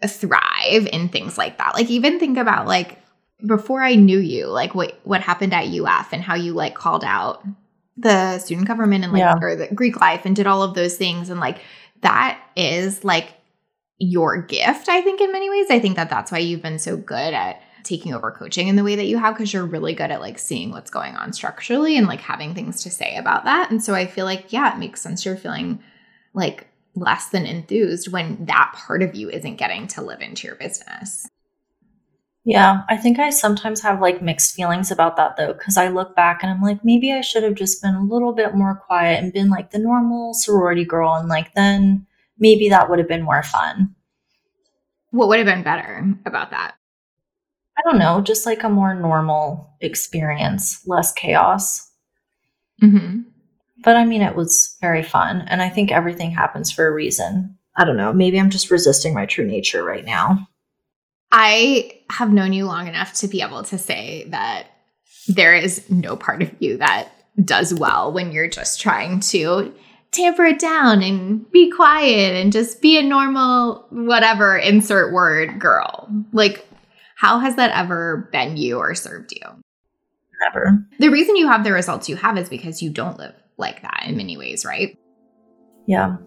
[0.07, 1.73] thrive in things like that.
[1.75, 2.97] Like even think about like
[3.45, 7.03] before I knew you, like what what happened at UF and how you like called
[7.03, 7.45] out
[7.97, 9.35] the student government and like Yeah.
[9.41, 11.59] or the Greek life and did all of those things and like
[12.01, 13.29] that is like
[13.99, 15.67] your gift I think in many ways.
[15.69, 18.83] I think that that's why you've been so good at taking over coaching in the
[18.83, 21.97] way that you have because you're really good at like seeing what's going on structurally
[21.97, 23.71] and like having things to say about that.
[23.71, 25.81] And so I feel like yeah, it makes sense you're feeling
[26.33, 30.55] like less than enthused when that part of you isn't getting to live into your
[30.55, 31.27] business.
[32.43, 36.15] Yeah, I think I sometimes have like mixed feelings about that though, because I look
[36.15, 39.23] back and I'm like, maybe I should have just been a little bit more quiet
[39.23, 41.13] and been like the normal sorority girl.
[41.13, 42.07] And like, then
[42.39, 43.95] maybe that would have been more fun.
[45.11, 46.73] What would have been better about that?
[47.77, 51.91] I don't know, just like a more normal experience, less chaos.
[52.81, 53.21] Mm-hmm.
[53.83, 55.41] But I mean, it was very fun.
[55.47, 57.57] And I think everything happens for a reason.
[57.77, 58.13] I don't know.
[58.13, 60.47] Maybe I'm just resisting my true nature right now.
[61.31, 64.67] I have known you long enough to be able to say that
[65.27, 67.09] there is no part of you that
[67.43, 69.73] does well when you're just trying to
[70.11, 76.09] tamper it down and be quiet and just be a normal, whatever, insert word girl.
[76.33, 76.67] Like,
[77.15, 79.47] how has that ever been you or served you?
[80.41, 80.85] Never.
[80.99, 84.03] The reason you have the results you have is because you don't live like that
[84.05, 84.97] in many ways, right?
[85.87, 86.17] Yeah.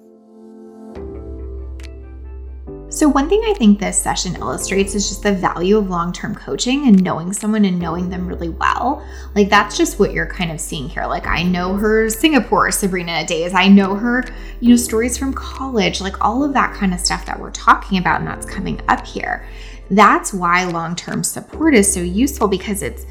[2.90, 6.34] So, one thing I think this session illustrates is just the value of long term
[6.34, 9.04] coaching and knowing someone and knowing them really well.
[9.34, 11.04] Like, that's just what you're kind of seeing here.
[11.06, 14.24] Like, I know her Singapore Sabrina days, I know her,
[14.60, 17.98] you know, stories from college, like all of that kind of stuff that we're talking
[17.98, 19.44] about and that's coming up here.
[19.90, 23.06] That's why long term support is so useful because it's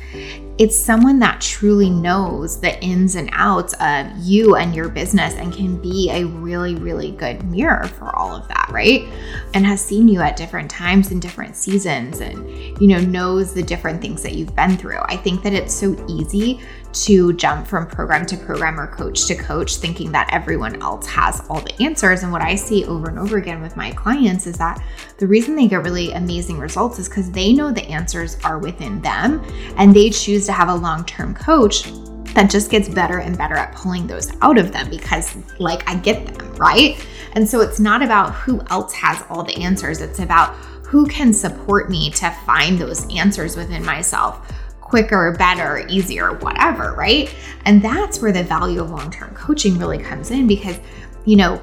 [0.59, 5.51] it's someone that truly knows the ins and outs of you and your business and
[5.51, 9.07] can be a really really good mirror for all of that right?
[9.53, 12.47] And has seen you at different times and different seasons and
[12.81, 14.99] you know knows the different things that you've been through.
[15.05, 16.61] I think that it's so easy
[16.93, 21.45] to jump from program to program or coach to coach thinking that everyone else has
[21.49, 24.57] all the answers and what i see over and over again with my clients is
[24.57, 24.81] that
[25.17, 29.01] the reason they get really amazing results is because they know the answers are within
[29.01, 29.43] them
[29.77, 31.91] and they choose to have a long-term coach
[32.33, 35.95] that just gets better and better at pulling those out of them because like I
[35.95, 37.05] get them, right?
[37.33, 41.33] And so it's not about who else has all the answers, it's about who can
[41.33, 44.47] support me to find those answers within myself
[44.93, 47.33] quicker, better, easier, whatever, right?
[47.65, 50.79] And that's where the value of long-term coaching really comes in because
[51.25, 51.59] you know,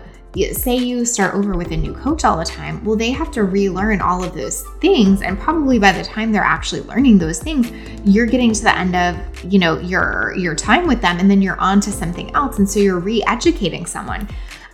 [0.53, 3.45] say you start over with a new coach all the time, well, they have to
[3.45, 5.23] relearn all of those things.
[5.23, 7.71] And probably by the time they're actually learning those things,
[8.05, 11.40] you're getting to the end of, you know, your your time with them, and then
[11.40, 12.59] you're on to something else.
[12.59, 14.29] And so you're re-educating someone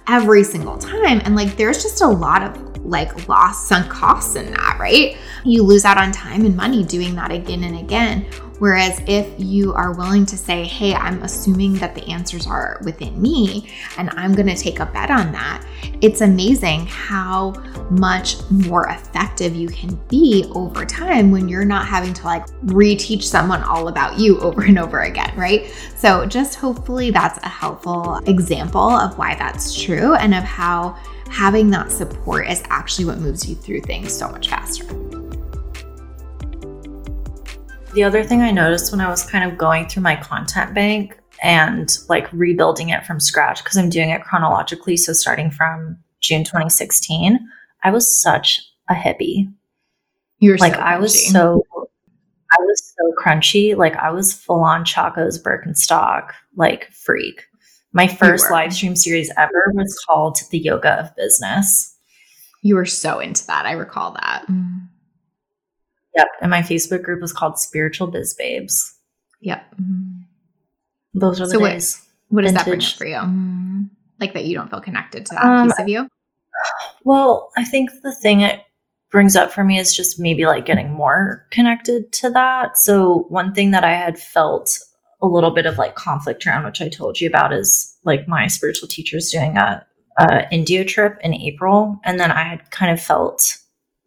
[0.09, 1.21] every single time.
[1.25, 5.17] And like there's just a lot of like lost sunk costs in that, right?
[5.45, 8.27] You lose out on time and money doing that again and again.
[8.59, 13.21] Whereas if you are willing to say, hey, I'm assuming that the answers are within
[13.21, 15.65] me and I'm going to take a bet on that,
[16.01, 17.53] it's amazing how
[17.91, 23.25] much more effective you can be over time when you're not having to like reteach
[23.25, 25.71] someone all about you over and over again, right?
[25.97, 30.97] So, just hopefully that's a helpful example of why that's true and of how
[31.31, 35.06] having that support is actually what moves you through things so much faster.
[37.97, 41.19] The other thing I noticed when I was kind of going through my content bank
[41.43, 44.99] and like rebuilding it from scratch because I'm doing it chronologically.
[44.99, 47.39] So starting from June 2016,
[47.85, 49.51] I was such a hippie.
[50.41, 51.67] You're like so I was so
[52.53, 53.75] I was so crunchy.
[53.75, 57.45] Like I was full on Chaco's Birkenstock like freak.
[57.95, 61.97] My first live stream series ever was called The Yoga of Business.
[62.61, 63.65] you were so into that.
[63.65, 64.45] I recall that.
[64.51, 64.89] Mm.
[66.17, 66.29] Yep.
[66.41, 68.95] And my Facebook group was called Spiritual Biz Babes.
[69.41, 69.75] Yep.
[71.15, 72.03] Those are the So what- days.
[72.29, 73.89] What does that bring up for you?
[74.19, 76.09] Like that you don't feel connected to that Um, piece of you?
[77.05, 78.63] Well, I think the thing it
[79.13, 82.77] brings up for me is just maybe like getting more connected to that.
[82.79, 84.77] So, one thing that I had felt
[85.23, 88.49] a little bit of like conflict around, which I told you about, is like my
[88.49, 89.87] spiritual teacher's doing a,
[90.19, 93.57] a India trip in April, and then I had kind of felt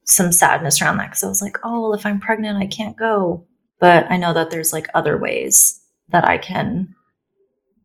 [0.09, 2.97] some sadness around that because I was like, oh, well, if I'm pregnant, I can't
[2.97, 3.45] go.
[3.79, 6.95] But I know that there's like other ways that I can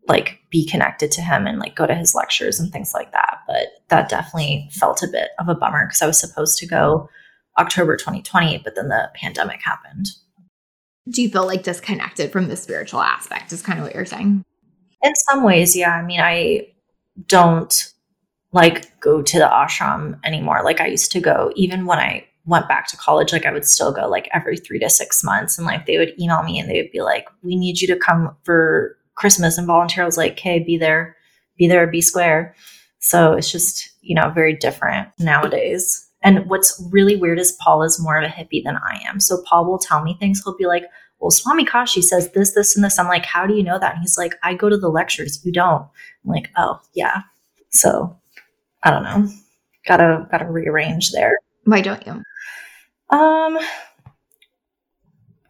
[0.09, 3.41] like be connected to him and like go to his lectures and things like that.
[3.47, 7.09] But that definitely felt a bit of a bummer because I was supposed to go
[7.59, 10.07] October 2020, but then the pandemic happened.
[11.09, 13.53] Do you feel like disconnected from the spiritual aspect?
[13.53, 14.45] Is kind of what you're saying.
[15.03, 15.93] In some ways, yeah.
[15.93, 16.69] I mean, I
[17.27, 17.94] don't
[18.55, 20.63] like go to the ashram anymore.
[20.65, 23.65] Like I used to go, even when I went back to college, like I would
[23.65, 25.59] still go like every three to six months.
[25.59, 27.97] And like they would email me and they would be like, we need you to
[27.97, 30.05] come for Christmas and volunteer.
[30.05, 31.17] I was like, okay, be there,
[31.59, 32.55] be there, be square.
[33.01, 36.09] So it's just, you know, very different nowadays.
[36.23, 39.19] And what's really weird is Paul is more of a hippie than I am.
[39.19, 40.43] So Paul will tell me things.
[40.43, 40.85] He'll be like,
[41.19, 42.99] well, Swami Kashi says this, this, and this.
[42.99, 43.95] I'm like, how do you know that?
[43.95, 45.45] And he's like, I go to the lectures.
[45.45, 45.83] You don't.
[45.83, 47.23] I'm like, oh, yeah.
[47.71, 48.17] So
[48.85, 49.29] I don't know.
[49.87, 51.39] Gotta gotta rearrange there.
[51.65, 52.13] Why don't you?
[53.11, 53.59] Um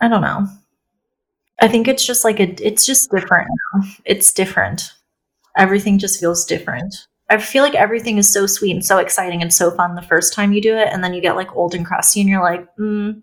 [0.01, 0.47] I don't know.
[1.61, 3.83] I think it's just like a it's just different now.
[4.05, 4.93] It's different.
[5.57, 7.07] Everything just feels different.
[7.31, 10.35] I feel like everything is so sweet and so exciting and so fun the first
[10.35, 12.67] time you do it, and then you get like old and crusty, and you're like,
[12.77, 13.23] mm,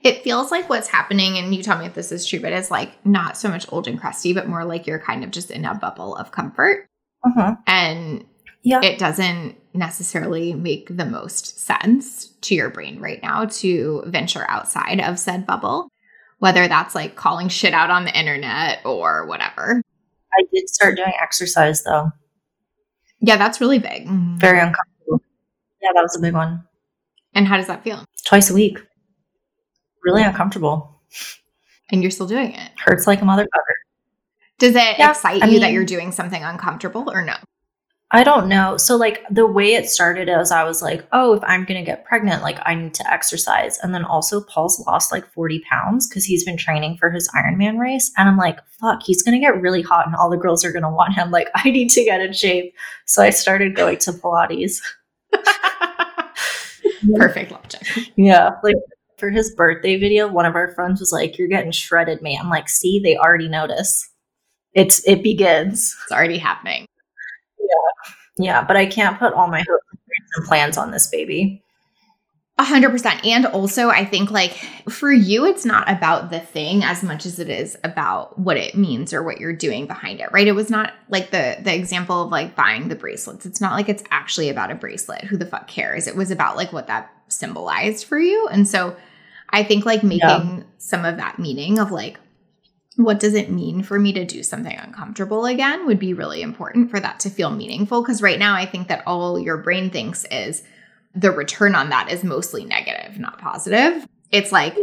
[0.00, 2.70] It feels like what's happening, and you tell me if this is true, but it's
[2.70, 5.64] like not so much old and crusty, but more like you're kind of just in
[5.64, 6.88] a bubble of comfort.
[7.24, 7.56] uh-huh.
[7.66, 8.24] And
[8.68, 14.44] yeah, it doesn't necessarily make the most sense to your brain right now to venture
[14.46, 15.88] outside of said bubble,
[16.38, 19.80] whether that's like calling shit out on the internet or whatever.
[20.38, 22.10] I did start doing exercise though.
[23.20, 24.06] Yeah, that's really big.
[24.38, 25.22] Very uncomfortable.
[25.80, 26.62] Yeah, that was a big one.
[27.34, 28.04] And how does that feel?
[28.26, 28.78] Twice a week.
[30.04, 31.00] Really uncomfortable.
[31.90, 32.70] And you're still doing it.
[32.84, 33.46] Hurts like a motherfucker.
[34.58, 37.36] Does it Yeah, excite I you that you're doing something uncomfortable or no?
[38.10, 38.78] I don't know.
[38.78, 42.06] So like the way it started is I was like, oh, if I'm gonna get
[42.06, 43.78] pregnant, like I need to exercise.
[43.82, 47.78] And then also Paul's lost like 40 pounds because he's been training for his Ironman
[47.78, 48.10] race.
[48.16, 50.90] And I'm like, fuck, he's gonna get really hot and all the girls are gonna
[50.90, 51.30] want him.
[51.30, 52.74] Like, I need to get in shape.
[53.04, 54.80] So I started going to Pilates.
[57.14, 57.82] Perfect logic.
[58.16, 58.52] Yeah.
[58.62, 58.76] Like
[59.18, 62.38] for his birthday video, one of our friends was like, You're getting shredded, man.
[62.40, 64.08] I'm like, see, they already notice.
[64.72, 65.94] It's it begins.
[66.04, 66.86] It's already happening.
[67.68, 68.64] Yeah, Yeah.
[68.64, 69.86] but I can't put all my hopes
[70.36, 71.62] and plans on this baby.
[72.60, 73.24] A hundred percent.
[73.24, 74.50] And also I think like
[74.90, 78.74] for you, it's not about the thing as much as it is about what it
[78.76, 80.46] means or what you're doing behind it, right?
[80.48, 83.46] It was not like the the example of like buying the bracelets.
[83.46, 85.22] It's not like it's actually about a bracelet.
[85.22, 86.08] Who the fuck cares?
[86.08, 88.48] It was about like what that symbolized for you.
[88.50, 88.96] And so
[89.50, 90.62] I think like making Yeah.
[90.78, 92.18] some of that meaning of like
[92.98, 96.90] what does it mean for me to do something uncomfortable again would be really important
[96.90, 98.02] for that to feel meaningful.
[98.02, 100.64] Because right now, I think that all your brain thinks is
[101.14, 104.04] the return on that is mostly negative, not positive.
[104.32, 104.76] It's like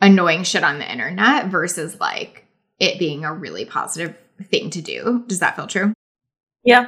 [0.00, 2.44] annoying shit on the internet versus like
[2.80, 5.22] it being a really positive thing to do.
[5.28, 5.94] Does that feel true?
[6.64, 6.86] Yeah.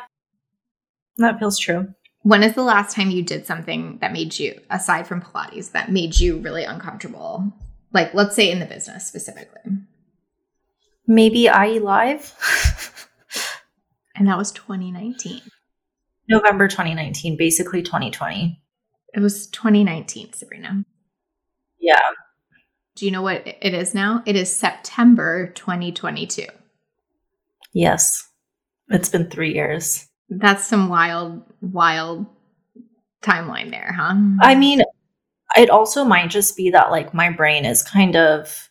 [1.18, 1.94] That feels true.
[2.22, 5.92] When is the last time you did something that made you, aside from Pilates, that
[5.92, 7.52] made you really uncomfortable?
[7.92, 9.60] Like, let's say in the business specifically.
[11.06, 12.34] Maybe IE Live?
[14.14, 15.40] And that was 2019.
[16.28, 18.62] November 2019, basically 2020.
[19.14, 20.84] It was 2019, Sabrina.
[21.78, 21.98] Yeah.
[22.94, 24.22] Do you know what it is now?
[24.26, 26.46] It is September 2022.
[27.72, 28.28] Yes.
[28.88, 30.06] It's been three years.
[30.28, 32.26] That's some wild, wild
[33.22, 34.14] timeline there, huh?
[34.40, 34.82] I mean,
[35.56, 38.68] it also might just be that like my brain is kind of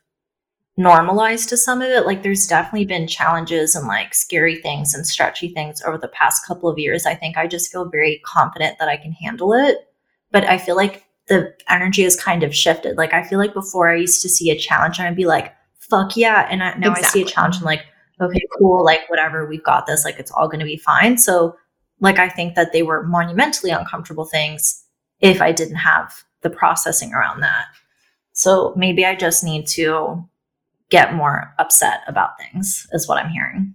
[0.81, 2.05] normalized to some of it.
[2.05, 6.45] Like there's definitely been challenges and like scary things and stretchy things over the past
[6.45, 7.05] couple of years.
[7.05, 9.77] I think I just feel very confident that I can handle it.
[10.31, 12.97] But I feel like the energy has kind of shifted.
[12.97, 15.53] Like I feel like before I used to see a challenge and I'd be like,
[15.77, 16.47] fuck yeah.
[16.49, 17.85] And I, now I see a challenge and like,
[18.19, 21.17] okay, cool, like whatever, we've got this, like it's all going to be fine.
[21.17, 21.55] So,
[21.99, 24.83] like, I think that they were monumentally uncomfortable things
[25.19, 27.65] if I didn't have the processing around that.
[28.33, 30.27] So maybe I just need to
[30.91, 33.73] get more upset about things, is what I'm hearing.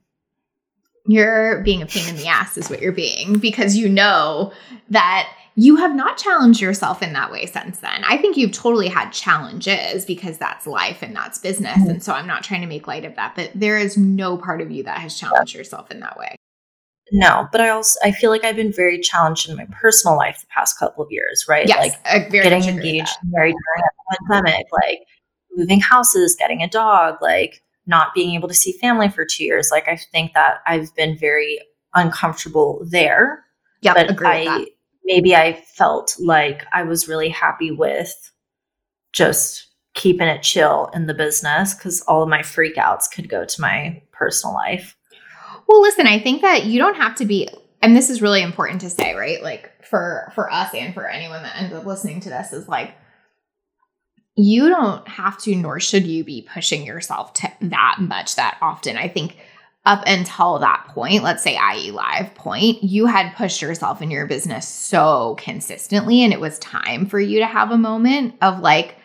[1.07, 4.53] You're being a pain in the ass, is what you're being, because you know
[4.91, 8.05] that you have not challenged yourself in that way since then.
[8.05, 11.79] I think you've totally had challenges because that's life and that's business.
[11.79, 11.91] Mm-hmm.
[11.91, 14.61] And so I'm not trying to make light of that, but there is no part
[14.61, 16.37] of you that has challenged yourself in that way.
[17.13, 20.41] No, but I also I feel like I've been very challenged in my personal life
[20.41, 21.67] the past couple of years, right?
[21.69, 24.99] Yes, like getting engaged married during a pandemic, like
[25.57, 29.71] moving houses, getting a dog, like not being able to see family for two years.
[29.71, 31.61] Like I think that I've been very
[31.95, 33.45] uncomfortable there.
[33.81, 34.67] Yeah, but I
[35.05, 38.15] maybe I felt like I was really happy with
[39.13, 43.61] just keeping it chill in the business because all of my freakouts could go to
[43.61, 44.97] my personal life.
[45.69, 47.49] Well, listen, I think that you don't have to be
[47.83, 49.43] and this is really important to say, right?
[49.43, 52.95] Like for for us and for anyone that ends up listening to this is like
[54.37, 58.97] you don't have to nor should you be pushing yourself to that much that often.
[58.97, 59.39] I think
[59.87, 64.27] up until that point, let's say IE Live point, you had pushed yourself in your
[64.27, 68.97] business so consistently and it was time for you to have a moment of like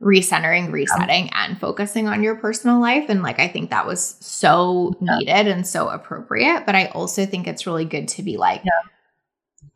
[0.00, 3.06] recentering, resetting, and focusing on your personal life.
[3.08, 6.64] And like, I think that was so needed and so appropriate.
[6.66, 8.72] But I also think it's really good to be like, yeah.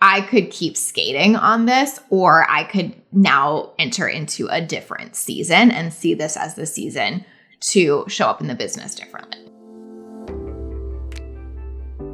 [0.03, 5.71] I could keep skating on this, or I could now enter into a different season
[5.71, 7.25] and see this as the season
[7.61, 9.50] to show up in the business differently.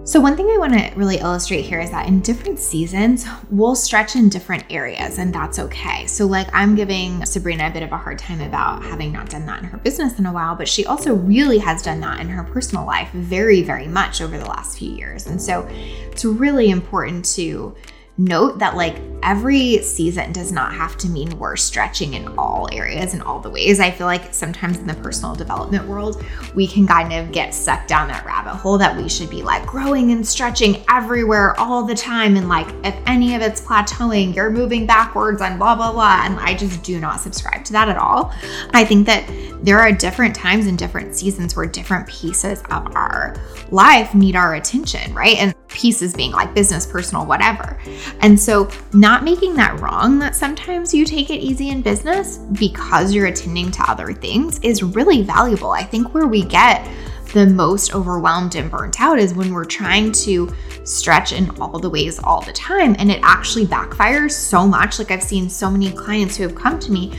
[0.07, 3.75] So, one thing I want to really illustrate here is that in different seasons, we'll
[3.75, 6.07] stretch in different areas, and that's okay.
[6.07, 9.47] So, like, I'm giving Sabrina a bit of a hard time about having not done
[9.47, 12.29] that in her business in a while, but she also really has done that in
[12.29, 15.27] her personal life very, very much over the last few years.
[15.27, 15.67] And so,
[16.13, 17.75] it's really important to
[18.17, 23.15] note that like every season does not have to mean we're stretching in all areas
[23.15, 23.81] and all the ways.
[23.81, 27.89] I feel like sometimes in the personal development world, we can kind of get sucked
[27.89, 31.95] down that rabbit hole that we should be like growing and stretching everywhere all the
[31.95, 32.37] time.
[32.37, 36.23] And like if any of it's plateauing, you're moving backwards and blah, blah, blah.
[36.25, 38.33] And I just do not subscribe to that at all.
[38.73, 39.29] I think that
[39.63, 43.35] there are different times and different seasons where different pieces of our
[43.71, 45.37] life need our attention, right?
[45.39, 47.79] And pieces being like business, personal, whatever.
[48.21, 53.15] And so, not making that wrong that sometimes you take it easy in business because
[53.15, 55.71] you're attending to other things is really valuable.
[55.71, 56.85] I think where we get
[57.33, 60.53] the most overwhelmed and burnt out is when we're trying to
[60.83, 64.99] stretch in all the ways all the time and it actually backfires so much.
[64.99, 67.17] Like I've seen so many clients who have come to me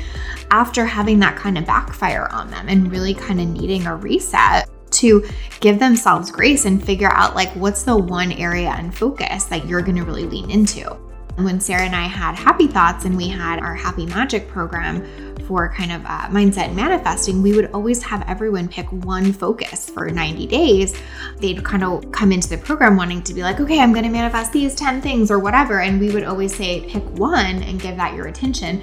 [0.52, 4.70] after having that kind of backfire on them and really kind of needing a reset
[4.92, 5.26] to
[5.62, 9.82] give themselves grace and figure out like what's the one area and focus that you're
[9.82, 11.07] going to really lean into.
[11.38, 15.72] When Sarah and I had Happy Thoughts and we had our Happy Magic program for
[15.72, 20.10] kind of uh, mindset and manifesting, we would always have everyone pick one focus for
[20.10, 21.00] 90 days.
[21.38, 24.10] They'd kind of come into the program wanting to be like, okay, I'm going to
[24.10, 25.82] manifest these 10 things or whatever.
[25.82, 28.82] And we would always say, pick one and give that your attention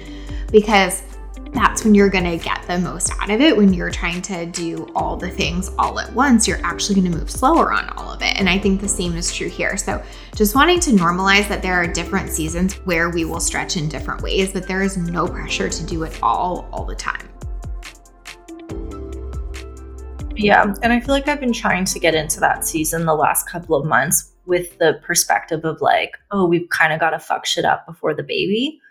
[0.49, 1.03] because
[1.53, 3.55] that's when you're going to get the most out of it.
[3.55, 7.17] When you're trying to do all the things all at once, you're actually going to
[7.17, 8.37] move slower on all of it.
[8.37, 9.77] And I think the same is true here.
[9.77, 10.03] So,
[10.35, 14.21] just wanting to normalize that there are different seasons where we will stretch in different
[14.21, 17.29] ways, but there is no pressure to do it all all the time.
[20.37, 23.47] Yeah, and I feel like I've been trying to get into that season the last
[23.47, 27.45] couple of months with the perspective of like, oh, we've kind of got to fuck
[27.45, 28.81] shit up before the baby.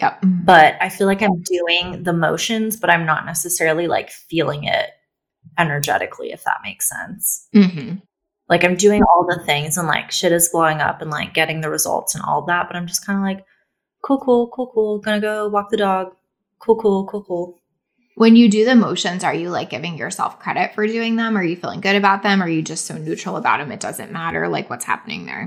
[0.00, 0.18] Yep.
[0.22, 4.90] But I feel like I'm doing the motions, but I'm not necessarily like feeling it
[5.58, 7.48] energetically, if that makes sense.
[7.54, 7.96] Mm-hmm.
[8.48, 11.60] Like I'm doing all the things and like shit is blowing up and like getting
[11.60, 13.44] the results and all that, but I'm just kind of like,
[14.02, 14.98] cool, cool, cool, cool.
[14.98, 16.14] Gonna go walk the dog.
[16.58, 17.60] Cool, cool, cool, cool.
[18.16, 21.36] When you do the motions, are you like giving yourself credit for doing them?
[21.36, 22.42] Are you feeling good about them?
[22.42, 23.72] Are you just so neutral about them?
[23.72, 24.48] It doesn't matter.
[24.48, 25.46] Like what's happening there?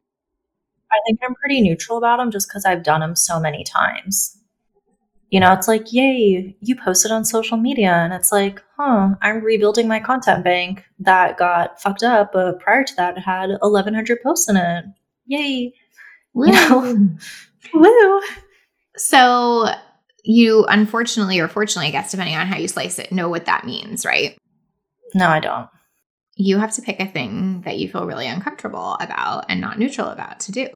[0.92, 4.38] I think I'm pretty neutral about them just because I've done them so many times
[5.30, 7.92] you know, it's like, yay, you posted on social media.
[7.92, 12.32] And it's like, huh, I'm rebuilding my content bank that got fucked up.
[12.32, 14.86] But prior to that, it had 1,100 posts in it.
[15.26, 15.74] Yay.
[16.34, 16.48] Woo.
[16.48, 17.10] You know,
[17.74, 18.22] woo.
[18.96, 19.68] So
[20.24, 23.66] you unfortunately or fortunately, I guess, depending on how you slice it, know what that
[23.66, 24.38] means, right?
[25.14, 25.70] No, I don't.
[26.38, 30.08] You have to pick a thing that you feel really uncomfortable about and not neutral
[30.08, 30.70] about to do.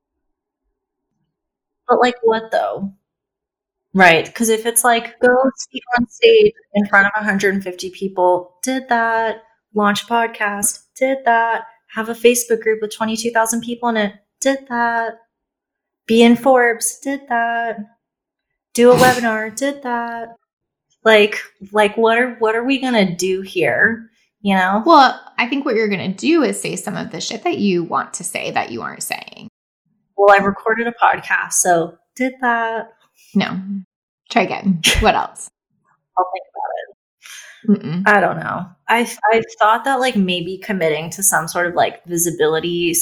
[1.88, 2.94] But like what though?
[3.94, 4.26] Right.
[4.26, 9.44] Because if it's like go speak on stage in front of 150 people, did that,
[9.74, 11.66] launch podcast, did that.
[11.94, 15.16] Have a Facebook group with 22,000 people in it, did that.
[16.08, 17.80] Be in Forbes, did that.
[18.74, 20.30] Do a webinar, did that.
[21.04, 21.40] Like,
[21.72, 24.11] like what are what are we gonna do here?
[24.42, 24.84] You know?
[24.86, 27.84] Well, I think what you're gonna do is say some of the shit that you
[27.84, 29.48] want to say that you aren't saying.
[30.18, 32.94] Well, I recorded a podcast, so did that.
[33.36, 33.60] No.
[34.30, 34.82] Try again.
[35.00, 35.50] What else?
[36.18, 37.84] I'll think about it.
[37.84, 38.04] Mm-mm.
[38.08, 38.66] I don't know.
[38.88, 42.96] I I thought that like maybe committing to some sort of like visibility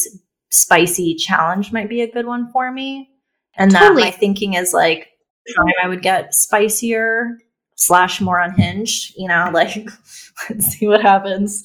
[0.52, 3.10] spicy challenge might be a good one for me.
[3.56, 4.04] And totally.
[4.04, 5.10] that my thinking is like
[5.56, 7.38] time I would get spicier
[7.80, 9.90] slash more unhinged, you know, like
[10.50, 11.64] let's see what happens.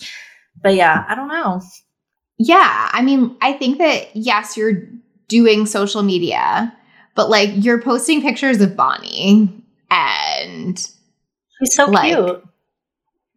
[0.62, 1.60] But yeah, I don't know.
[2.38, 4.88] Yeah, I mean, I think that yes, you're
[5.28, 6.74] doing social media,
[7.14, 12.44] but like you're posting pictures of Bonnie and she's so like, cute.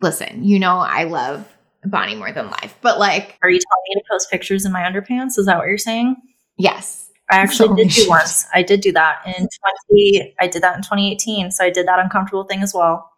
[0.02, 1.48] Listen, you know I love
[1.84, 4.82] Bonnie more than life, but like, are you telling me to post pictures in my
[4.82, 5.38] underpants?
[5.38, 6.16] Is that what you're saying?
[6.58, 7.07] Yes.
[7.30, 8.46] I actually did do once.
[8.54, 9.48] I did do that in
[9.90, 13.12] 20 I did that in 2018, so I did that uncomfortable thing as well.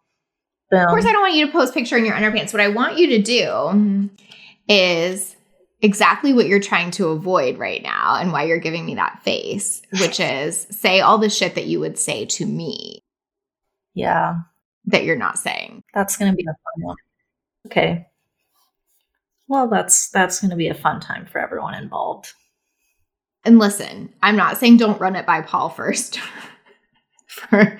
[0.70, 0.80] Boom.
[0.80, 2.52] Of course I don't want you to post picture in your underpants.
[2.52, 4.10] What I want you to do
[4.68, 5.36] is
[5.82, 9.82] exactly what you're trying to avoid right now and why you're giving me that face,
[10.00, 13.00] which is say all the shit that you would say to me.
[13.94, 14.38] Yeah.
[14.86, 15.82] That you're not saying.
[15.94, 16.96] That's going to be a fun one.
[17.66, 18.06] Okay.
[19.48, 22.32] Well, that's that's going to be a fun time for everyone involved.
[23.44, 26.20] And listen, I'm not saying don't run it by Paul first
[27.26, 27.78] for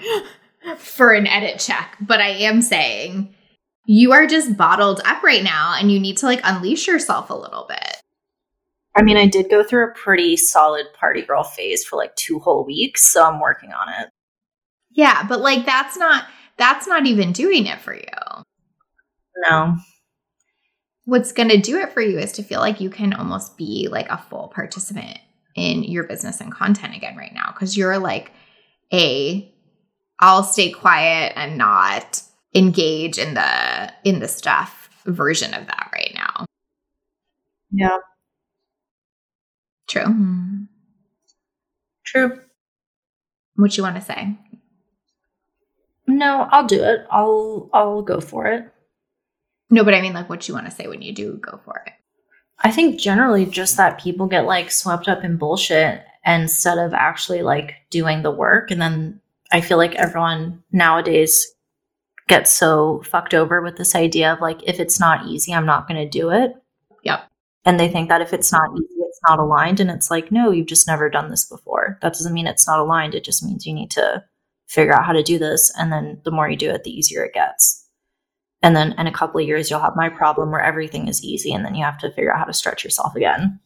[0.76, 3.34] for an edit check, but I am saying
[3.86, 7.34] you are just bottled up right now and you need to like unleash yourself a
[7.34, 7.96] little bit.
[8.96, 12.38] I mean, I did go through a pretty solid party girl phase for like two
[12.38, 14.10] whole weeks, so I'm working on it.
[14.90, 18.04] Yeah, but like that's not that's not even doing it for you.
[19.48, 19.76] No.
[21.04, 23.88] What's going to do it for you is to feel like you can almost be
[23.90, 25.18] like a full participant
[25.54, 28.32] in your business and content again right now because you're like
[28.92, 29.52] a
[30.20, 32.22] I'll stay quiet and not
[32.54, 36.46] engage in the in the stuff version of that right now.
[37.72, 37.98] Yeah.
[39.88, 40.16] True.
[42.04, 42.40] True.
[43.54, 44.36] What you want to say?
[46.06, 47.06] No, I'll do it.
[47.10, 48.70] I'll I'll go for it.
[49.70, 51.82] No, but I mean like what you want to say when you do go for
[51.86, 51.92] it.
[52.62, 57.42] I think generally just that people get like swept up in bullshit instead of actually
[57.42, 58.70] like doing the work.
[58.70, 61.54] And then I feel like everyone nowadays
[62.28, 65.88] gets so fucked over with this idea of like if it's not easy i'm not
[65.88, 66.52] going to do it.
[67.02, 67.28] Yep.
[67.64, 69.80] And they think that if it's not easy it's not aligned.
[69.80, 71.98] And it's like no you've just never done this before.
[72.02, 73.14] That doesn't mean it's not aligned.
[73.14, 74.22] It just means you need to
[74.68, 75.72] figure out how to do this.
[75.76, 77.79] And then the more you do it the easier it gets
[78.62, 81.52] and then in a couple of years you'll have my problem where everything is easy
[81.52, 83.58] and then you have to figure out how to stretch yourself again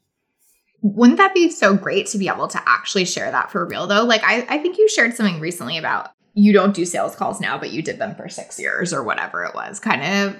[0.82, 4.04] wouldn't that be so great to be able to actually share that for real though
[4.04, 7.56] like i, I think you shared something recently about you don't do sales calls now,
[7.56, 10.36] but you did them for six years or whatever it was, kind of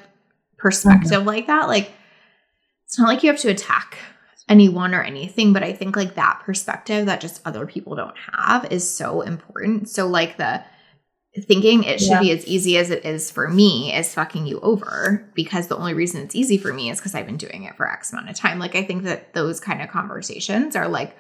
[0.59, 1.27] perspective mm-hmm.
[1.27, 1.69] like that.
[1.69, 1.93] Like,
[2.85, 3.99] it's not like you have to attack
[4.49, 8.71] anyone or anything, but I think like that perspective that just other people don't have
[8.73, 9.89] is so important.
[9.89, 10.65] So, like, the
[11.43, 12.21] thinking it should yeah.
[12.21, 15.95] be as easy as it is for me is fucking you over because the only
[15.95, 18.37] reason it's easy for me is because I've been doing it for X amount of
[18.37, 18.59] time.
[18.59, 21.17] Like, I think that those kind of conversations are like,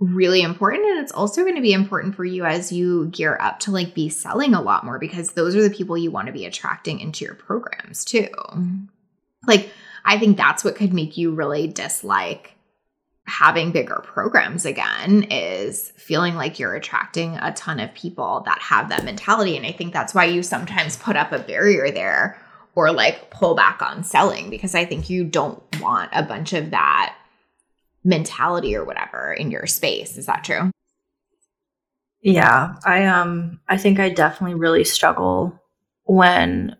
[0.00, 3.58] really important and it's also going to be important for you as you gear up
[3.58, 6.32] to like be selling a lot more because those are the people you want to
[6.32, 8.28] be attracting into your programs too.
[9.46, 9.70] Like
[10.04, 12.54] I think that's what could make you really dislike
[13.28, 18.88] having bigger programs again is feeling like you're attracting a ton of people that have
[18.88, 22.40] that mentality and I think that's why you sometimes put up a barrier there
[22.74, 26.70] or like pull back on selling because I think you don't want a bunch of
[26.70, 27.16] that
[28.04, 30.16] mentality or whatever in your space.
[30.16, 30.70] Is that true?
[32.20, 35.60] Yeah, I um I think I definitely really struggle
[36.04, 36.76] when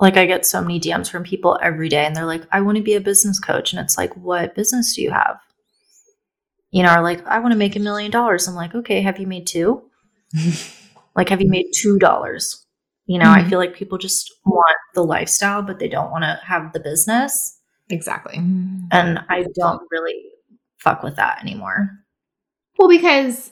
[0.00, 2.76] like I get so many DMs from people every day and they're like, I want
[2.78, 3.72] to be a business coach.
[3.72, 5.38] And it's like, what business do you have?
[6.70, 8.46] You know, are like, I want to make a million dollars.
[8.46, 9.82] I'm like, okay, have you made two?
[11.16, 12.64] like, have you made two dollars?
[13.06, 13.46] You know, mm-hmm.
[13.46, 16.80] I feel like people just want the lifestyle, but they don't want to have the
[16.80, 17.58] business.
[17.88, 18.36] Exactly.
[18.36, 20.14] And I don't really
[20.78, 21.90] fuck with that anymore.
[22.78, 23.50] Well, because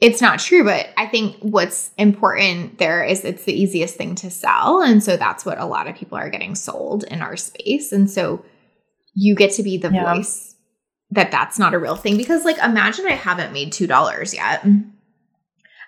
[0.00, 4.30] it's not true, but I think what's important there is it's the easiest thing to
[4.30, 4.80] sell.
[4.80, 7.92] And so that's what a lot of people are getting sold in our space.
[7.92, 8.44] And so
[9.14, 10.14] you get to be the yeah.
[10.14, 10.53] voice
[11.14, 14.64] that that's not a real thing because like imagine I haven't made $2 yet.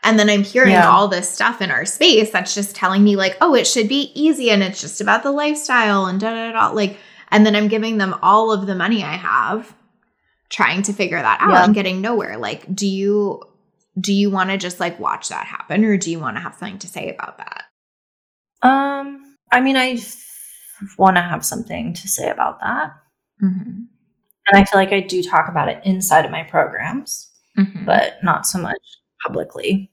[0.02, 0.88] And then I'm hearing Yeah.
[0.88, 4.12] all this stuff in our space that's just telling me, like, oh, it should be
[4.14, 6.68] easy and it's just about the lifestyle and da da da.
[6.68, 6.98] Like,
[7.30, 9.74] and then I'm giving them all of the money I have,
[10.48, 11.64] trying to figure that out Yeah.
[11.64, 12.36] and getting nowhere.
[12.38, 13.42] Like, do you
[13.98, 16.54] do you want to just like watch that happen or do you want to have
[16.54, 17.64] something to say about that?
[18.62, 19.98] Um, I mean, I
[20.98, 22.92] want to have something to say about that.
[23.42, 23.82] Mm-hmm.
[24.50, 27.86] And I feel like I do talk about it inside of my programs, Mm-hmm.
[27.86, 28.76] but not so much
[29.24, 29.90] publicly.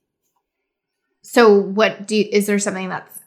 [1.22, 3.22] So what do you, is there something that's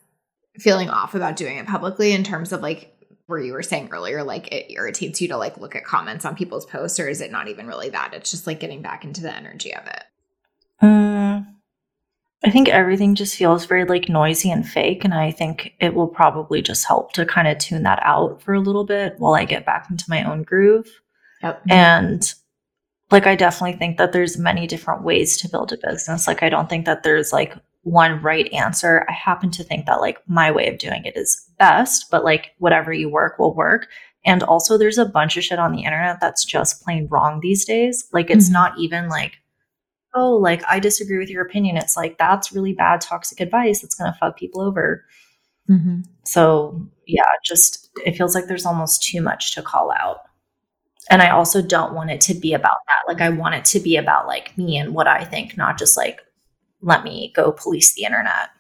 [0.59, 2.93] feeling off about doing it publicly in terms of like
[3.27, 6.37] where you were saying earlier like it irritates you to like look at comments on
[6.37, 9.23] people's posts or is it not even really that it's just like getting back into
[9.23, 10.05] the energy of it
[10.83, 11.47] Mm,
[12.45, 15.05] I think everything just feels very like noisy and fake.
[15.05, 18.53] And I think it will probably just help to kind of tune that out for
[18.53, 20.87] a little bit while I get back into my own groove.
[21.43, 22.33] Yep And
[23.11, 26.27] like, I definitely think that there's many different ways to build a business.
[26.27, 29.07] Like, I don't think that there's like one right answer.
[29.09, 32.51] I happen to think that like my way of doing it is best, but like
[32.59, 33.87] whatever you work will work.
[34.25, 37.65] And also, there's a bunch of shit on the internet that's just plain wrong these
[37.65, 38.09] days.
[38.13, 38.55] Like, it's Mhm.
[38.55, 39.35] not even like,
[40.17, 41.77] oh, like I disagree with your opinion.
[41.77, 45.05] It's like, that's really bad, toxic advice that's going to fuck people over.
[45.71, 46.01] mm-hmm.
[46.25, 50.21] So yeah, just it feels like there's almost too much to call out.
[51.11, 53.11] And I also don't want it to be about that.
[53.13, 55.97] Like I want it to be about like me and what I think, not just
[55.97, 56.21] like
[56.83, 58.51] let me go police the internet.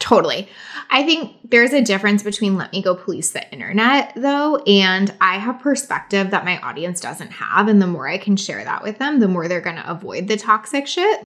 [0.00, 0.48] Totally.
[0.90, 5.38] I think there's a difference between let me go police the internet though and I
[5.38, 8.98] have perspective that my audience doesn't have and the more I can share that with
[8.98, 11.22] them, the more they're going to avoid the toxic shit.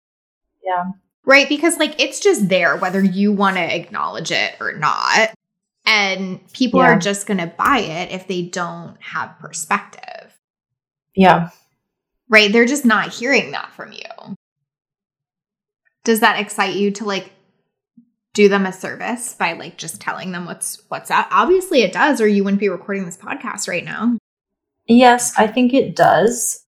[0.62, 0.85] Yeah.
[1.24, 1.49] Right?
[1.49, 5.31] Because like it's just there whether you want to acknowledge it or not.
[5.87, 6.93] And people Yeah.
[6.95, 10.18] are just going to buy it if they don't have perspective.
[11.19, 11.51] Yeah.
[12.29, 12.53] Right?
[12.53, 14.37] They're just not hearing that from you.
[16.05, 17.33] Does that excite you to like
[18.35, 21.27] do them a service by like just telling them what's what's up?
[21.33, 24.16] Obviously it does or you wouldn't be recording this podcast right now.
[24.87, 26.64] Yes, I think it does.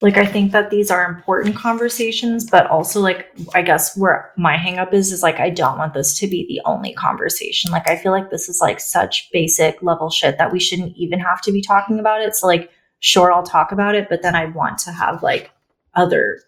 [0.00, 4.56] Like I think that these are important conversations, but also like I guess where my
[4.56, 7.70] hangup is is like I don't want this to be the only conversation.
[7.70, 11.20] Like I feel like this is like such basic level shit that we shouldn't even
[11.20, 12.34] have to be talking about it.
[12.34, 15.50] So like sure I'll talk about it, but then I want to have like
[15.94, 16.40] other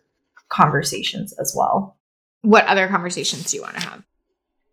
[0.48, 1.96] conversations as well.
[2.42, 4.04] What other conversations do you want to have?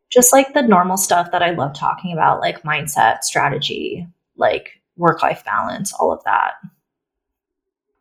[0.09, 5.21] Just like the normal stuff that I love talking about, like mindset, strategy, like work
[5.21, 6.53] life balance, all of that.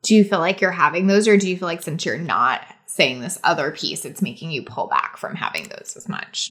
[0.03, 2.63] Do you feel like you're having those or do you feel like since you're not
[2.87, 6.51] saying this other piece it's making you pull back from having those as much?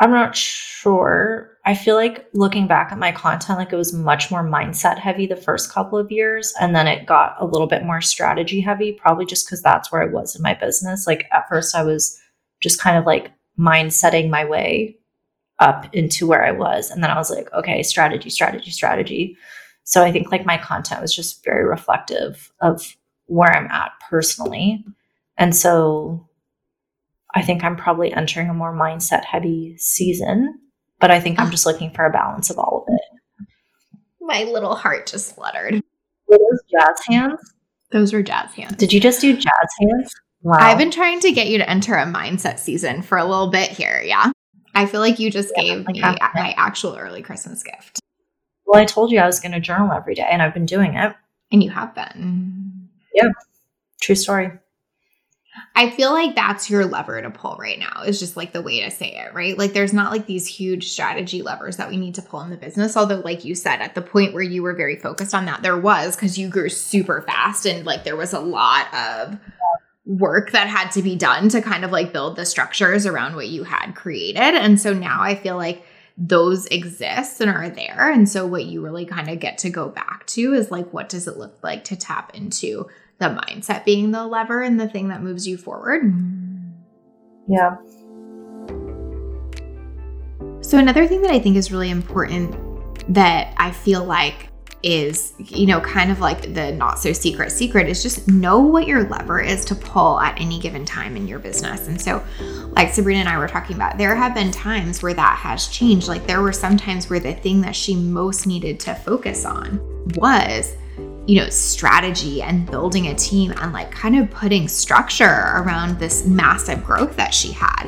[0.00, 1.56] I'm not sure.
[1.64, 5.26] I feel like looking back at my content, like it was much more mindset heavy
[5.26, 6.54] the first couple of years.
[6.60, 10.02] And then it got a little bit more strategy heavy, probably just because that's where
[10.02, 11.06] I was in my business.
[11.06, 12.18] Like at first, I was
[12.60, 14.96] just kind of like mind setting my way
[15.58, 16.90] up into where I was.
[16.90, 19.36] And then I was like, okay, strategy, strategy, strategy.
[19.82, 22.96] So I think like my content was just very reflective of
[23.26, 24.84] where I'm at personally.
[25.36, 26.27] And so
[27.34, 30.58] I think I'm probably entering a more mindset heavy season,
[31.00, 33.46] but I think I'm just looking for a balance of all of it.
[34.20, 35.74] My little heart just fluttered.
[36.26, 37.40] Were those jazz hands?
[37.90, 38.76] Those were jazz hands.
[38.76, 40.12] Did you just do jazz hands?
[40.42, 40.58] Wow.
[40.60, 43.70] I've been trying to get you to enter a mindset season for a little bit
[43.70, 44.02] here.
[44.04, 44.30] Yeah.
[44.74, 48.00] I feel like you just Yeah, gave like me my actual early Christmas gift.
[48.66, 50.94] well, I told you I was going to journal every day, and I've been doing
[50.94, 51.14] it.
[51.50, 52.88] And you have been.
[53.14, 53.28] Yeah.
[54.00, 54.50] True story.
[55.78, 58.80] I feel like that's your lever to pull right now, is just like the way
[58.82, 59.56] to say it, right?
[59.56, 62.56] Like there's not like these huge strategy levers that we need to pull in the
[62.56, 62.96] business.
[62.96, 65.78] Although, like you said, at the point where you were very focused on that, there
[65.78, 69.38] was because you grew super fast and like there was a lot of
[70.04, 73.46] work that had to be done to kind of like build the structures around what
[73.46, 74.56] you had created.
[74.56, 75.84] And so now I feel like
[76.16, 78.10] those exist and are there.
[78.10, 81.08] And so what you really kind of get to go back to is like, what
[81.08, 82.88] does it look like to tap into
[83.18, 86.12] the mindset being the lever and the thing that moves you forward?
[87.48, 87.76] Yeah.
[90.60, 92.54] So, another thing that I think is really important
[93.14, 94.50] that I feel like
[94.82, 98.86] is, you know, kind of like the not so secret secret is just know what
[98.86, 101.88] your lever is to pull at any given time in your business.
[101.88, 102.22] And so,
[102.76, 106.06] like Sabrina and I were talking about, there have been times where that has changed.
[106.06, 109.80] Like, there were some times where the thing that she most needed to focus on
[110.16, 110.76] was
[111.28, 116.26] you know, strategy and building a team and like kind of putting structure around this
[116.26, 117.84] massive growth that she had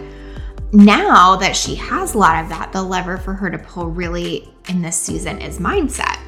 [0.73, 4.49] now that she has a lot of that, the lever for her to pull really
[4.69, 6.19] in this season is mindset.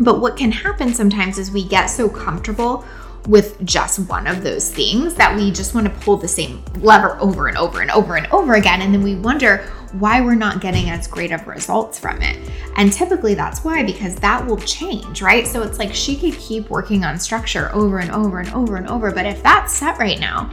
[0.00, 2.84] But what can happen sometimes is we get so comfortable
[3.28, 7.18] with just one of those things that we just want to pull the same lever
[7.20, 8.82] over and over and over and over again.
[8.82, 12.50] And then we wonder why we're not getting as great of results from it.
[12.76, 15.46] And typically that's why, because that will change, right?
[15.46, 18.88] So it's like she could keep working on structure over and over and over and
[18.88, 19.12] over.
[19.12, 20.50] But if that's set right now,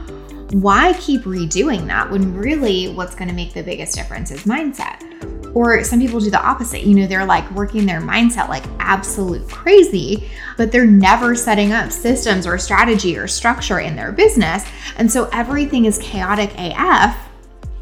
[0.52, 5.06] why keep redoing that when really what's going to make the biggest difference is mindset?
[5.54, 6.82] Or some people do the opposite.
[6.82, 11.90] You know, they're like working their mindset like absolute crazy, but they're never setting up
[11.90, 14.64] systems or strategy or structure in their business.
[14.96, 17.29] And so everything is chaotic AF,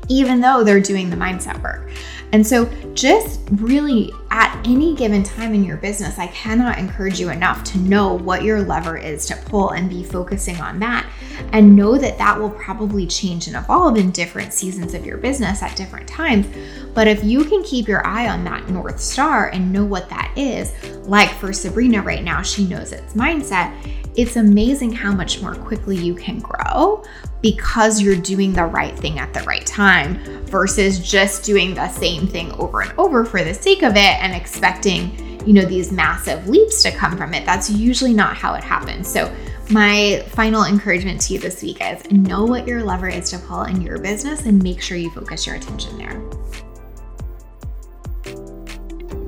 [0.09, 1.91] even though they're doing the mindset work.
[2.33, 7.31] And so, just really at any given time in your business, I cannot encourage you
[7.31, 11.09] enough to know what your lever is to pull and be focusing on that.
[11.53, 15.63] And know that that will probably change and evolve in different seasons of your business
[15.63, 16.47] at different times.
[16.93, 20.33] But if you can keep your eye on that North Star and know what that
[20.37, 20.75] is,
[21.07, 23.73] like for Sabrina right now, she knows it's mindset
[24.19, 27.05] it's amazing how much more quickly you can grow
[27.41, 32.27] because you're doing the right thing at the right time versus just doing the same
[32.27, 36.49] thing over and over for the sake of it and expecting, you know, these massive
[36.49, 37.47] leaps to come from it.
[37.47, 39.07] That's usually not how it happens.
[39.07, 39.33] So,
[39.71, 43.65] my final encouragement to you this week is know what your lever is to pull
[43.65, 46.21] in your business and make sure you focus your attention there.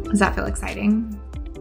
[0.04, 1.19] Does that feel exciting?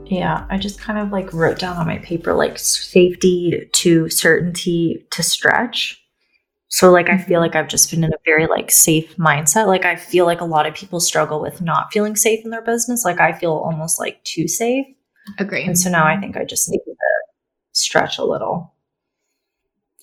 [0.09, 5.05] Yeah, I just kind of like wrote down on my paper like safety to certainty
[5.11, 6.03] to stretch.
[6.69, 7.41] So like I feel mm-hmm.
[7.41, 9.67] like I've just been in a very like safe mindset.
[9.67, 12.63] Like I feel like a lot of people struggle with not feeling safe in their
[12.63, 13.05] business.
[13.05, 14.87] Like I feel almost like too safe.
[15.37, 15.63] Agree.
[15.63, 16.95] And so now I think I just need to
[17.73, 18.73] stretch a little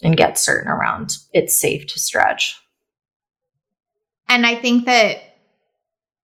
[0.04, 2.60] and get certain around it's safe to stretch.
[4.28, 5.18] And I think that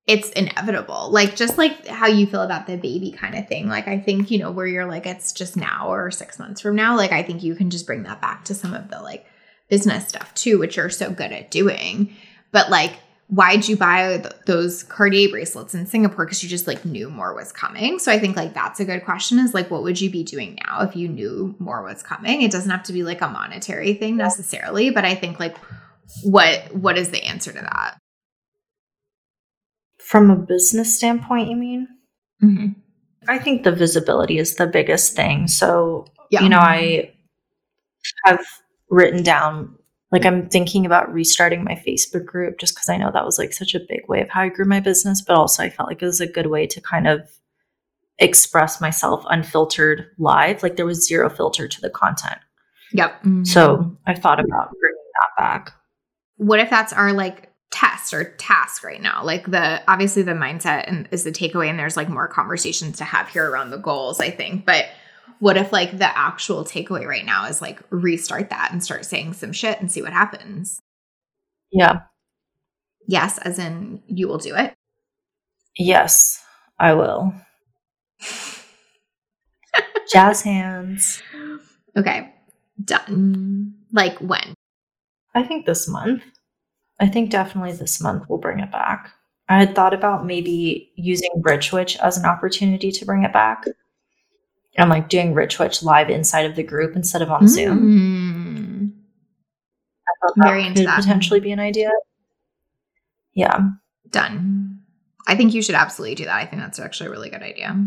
[0.06, 1.10] it's inevitable.
[1.12, 3.68] Like just like how you feel about the baby kind of thing.
[3.68, 6.74] Like I think, you know, where you're like it's just now or 6 months from
[6.74, 9.26] now, like I think you can just bring that back to some of the like
[9.68, 12.16] business stuff too, which you're so good at doing.
[12.50, 12.94] But like
[13.28, 17.34] why'd you buy th- those Cartier bracelets in Singapore because you just like knew more
[17.34, 17.98] was coming.
[17.98, 20.58] So I think like that's a good question is like what would you be doing
[20.66, 22.42] now if you knew more was coming?
[22.42, 25.56] It doesn't have to be like a monetary thing necessarily, but I think like
[26.24, 28.01] what what is the answer to that?
[30.12, 31.88] From a business standpoint, you mean?
[32.44, 32.66] Mm-hmm.
[33.28, 35.48] I think the visibility is the biggest thing.
[35.48, 36.42] So, yeah.
[36.42, 37.14] you know, I
[38.26, 38.44] have
[38.90, 39.74] written down,
[40.10, 43.54] like, I'm thinking about restarting my Facebook group just because I know that was like
[43.54, 45.22] such a big way of how I grew my business.
[45.22, 47.26] But also, I felt like it was a good way to kind of
[48.18, 50.62] express myself unfiltered live.
[50.62, 52.38] Like, there was zero filter to the content.
[52.92, 53.18] Yep.
[53.20, 53.44] Mm-hmm.
[53.44, 55.72] So, I thought about bringing that back.
[56.36, 59.24] What if that's our like test or task right now.
[59.24, 63.04] Like the obviously the mindset and is the takeaway and there's like more conversations to
[63.04, 64.64] have here around the goals i think.
[64.64, 64.86] But
[65.40, 69.32] what if like the actual takeaway right now is like restart that and start saying
[69.32, 70.80] some shit and see what happens?
[71.72, 72.00] Yeah.
[73.08, 74.74] Yes as in you will do it.
[75.76, 76.42] Yes
[76.78, 77.34] i will.
[80.12, 81.22] Jazz hands.
[81.96, 82.32] Okay
[82.84, 83.74] done.
[83.92, 84.54] Like when?
[85.34, 86.22] I think this month
[87.02, 89.12] I think definitely this month we'll bring it back.
[89.48, 93.64] I had thought about maybe using Rich Witch as an opportunity to bring it back.
[94.78, 97.48] I'm like doing Rich Witch live inside of the group instead of on mm.
[97.48, 98.94] Zoom.
[100.08, 101.00] I thought that Very could that.
[101.00, 101.90] potentially be an idea.
[103.34, 103.58] Yeah.
[104.10, 104.78] Done.
[105.26, 106.36] I think you should absolutely do that.
[106.36, 107.84] I think that's actually a really good idea.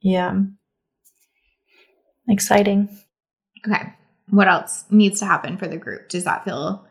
[0.00, 0.40] Yeah.
[2.28, 2.88] Exciting.
[3.64, 3.92] Okay.
[4.30, 6.08] What else needs to happen for the group?
[6.08, 6.86] Does that feel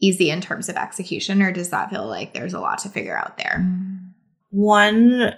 [0.00, 3.16] easy in terms of execution, or does that feel like there's a lot to figure
[3.16, 3.66] out there?
[4.50, 5.34] One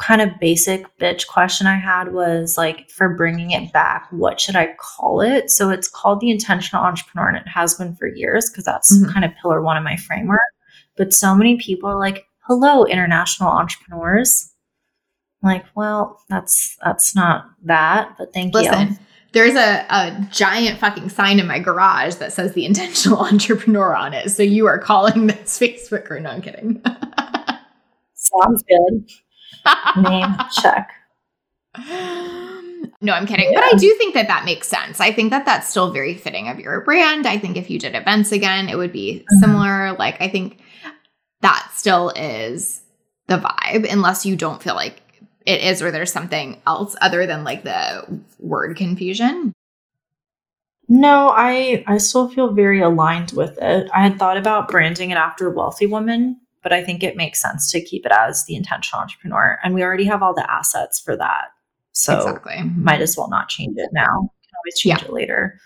[0.00, 4.56] kind of basic bitch question I had was like, for bringing it back, what should
[4.56, 5.50] I call it?
[5.50, 9.12] So it's called the intentional entrepreneur, and it has been for years because that's mm-hmm.
[9.12, 10.40] kind of pillar one of my framework.
[10.96, 14.52] But so many people are like, hello, international entrepreneurs.
[15.42, 18.96] I'm like, well, that's that's not that, but thank Listen, you
[19.34, 24.14] there's a, a giant fucking sign in my garage that says the intentional entrepreneur on
[24.14, 24.30] it.
[24.30, 26.82] So you are calling this Facebook or no, I'm kidding.
[28.14, 29.10] Sounds good.
[30.02, 30.92] Name check.
[33.00, 33.52] No, I'm kidding.
[33.52, 33.60] Yeah.
[33.60, 35.00] But I do think that that makes sense.
[35.00, 37.26] I think that that's still very fitting of your brand.
[37.26, 39.40] I think if you did events again, it would be mm-hmm.
[39.40, 39.92] similar.
[39.98, 40.60] Like, I think
[41.40, 42.82] that still is
[43.26, 45.02] the vibe, unless you don't feel like
[45.44, 49.52] it is or there's something else other than like the word confusion?
[50.88, 53.88] No, I I still feel very aligned with it.
[53.94, 57.70] I had thought about branding it after wealthy woman, but I think it makes sense
[57.72, 61.16] to keep it as the intentional entrepreneur and we already have all the assets for
[61.16, 61.48] that.
[61.92, 62.62] So exactly.
[62.76, 64.10] might as well not change it now.
[64.10, 65.06] Can always change yeah.
[65.06, 65.60] it later.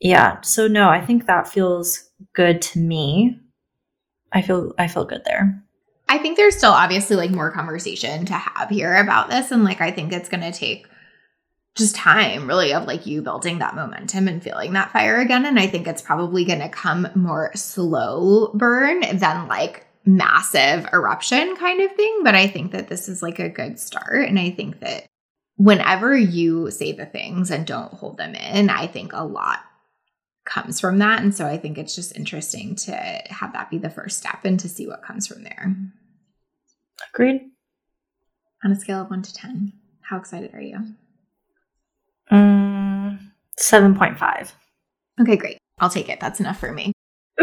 [0.00, 0.40] Yeah.
[0.42, 3.38] So no, I think that feels good to me.
[4.32, 5.62] I feel I feel good there.
[6.08, 9.50] I think there's still obviously like more conversation to have here about this.
[9.50, 10.86] And like I think it's gonna take
[11.74, 15.44] just time really of like you building that momentum and feeling that fire again.
[15.44, 21.80] And I think it's probably gonna come more slow burn than like massive eruption kind
[21.80, 22.20] of thing.
[22.22, 24.28] But I think that this is like a good start.
[24.28, 25.06] And I think that
[25.56, 29.60] whenever you say the things and don't hold them in, I think a lot
[30.46, 31.22] comes from that.
[31.22, 32.92] And so I think it's just interesting to
[33.28, 35.76] have that be the first step and to see what comes from there.
[37.12, 37.42] Agreed.
[38.64, 40.78] On a scale of one to 10, how excited are you?
[42.30, 44.52] Um, 7.5.
[45.20, 45.58] Okay, great.
[45.78, 46.20] I'll take it.
[46.20, 46.92] That's enough for me.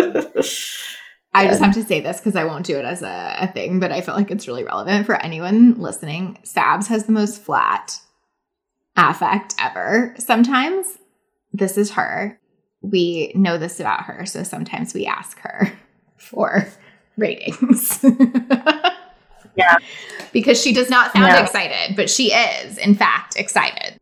[1.36, 3.80] I just have to say this because I won't do it as a, a, thing,
[3.80, 6.38] but I feel like it's really relevant for anyone listening.
[6.44, 8.00] Sabs has the most flat
[8.96, 10.16] affect ever.
[10.20, 11.00] Sometimes
[11.52, 12.40] this is her.
[12.84, 14.26] We know this about her.
[14.26, 15.72] So sometimes we ask her
[16.18, 16.68] for
[17.18, 18.04] ratings.
[19.56, 19.78] yeah.
[20.32, 21.44] Because she does not sound yeah.
[21.44, 24.00] excited, but she is, in fact, excited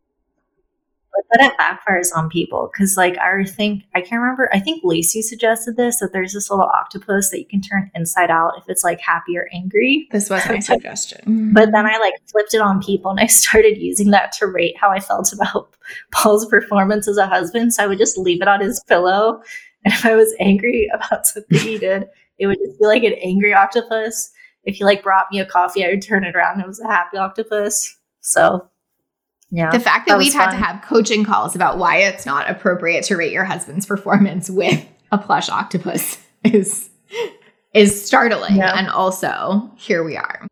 [1.32, 5.22] but it backfires on people because like i think i can't remember i think lacey
[5.22, 8.84] suggested this that there's this little octopus that you can turn inside out if it's
[8.84, 10.08] like happy or angry.
[10.12, 11.54] This was my suggestion.
[11.54, 14.78] But then i like flipped it on people and i started using that to rate
[14.78, 15.76] how i felt about
[16.12, 17.74] paul's performance as a husband.
[17.74, 19.42] So i would just leave it on his pillow
[19.86, 22.08] and if i was angry about something he did
[22.40, 24.32] it would just be like an angry octopus.
[24.64, 26.80] If he like brought me a coffee i would turn it around and it was
[26.80, 27.98] a happy octopus.
[28.22, 28.70] So
[29.52, 29.70] yeah.
[29.70, 33.04] The fact that, that we've had to have coaching calls about why it's not appropriate
[33.06, 36.90] to rate your husband's performance with a plush octopus is
[37.74, 38.56] is startling.
[38.56, 38.78] Yeah.
[38.78, 40.48] And also, here we are.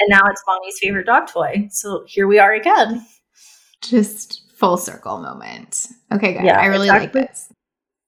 [0.00, 1.68] And now it's Bonnie's favorite dog toy.
[1.70, 3.06] So here we are again.
[3.82, 5.88] Just full circle moment.
[6.12, 6.44] Okay, good.
[6.44, 7.52] Yeah, I really like this.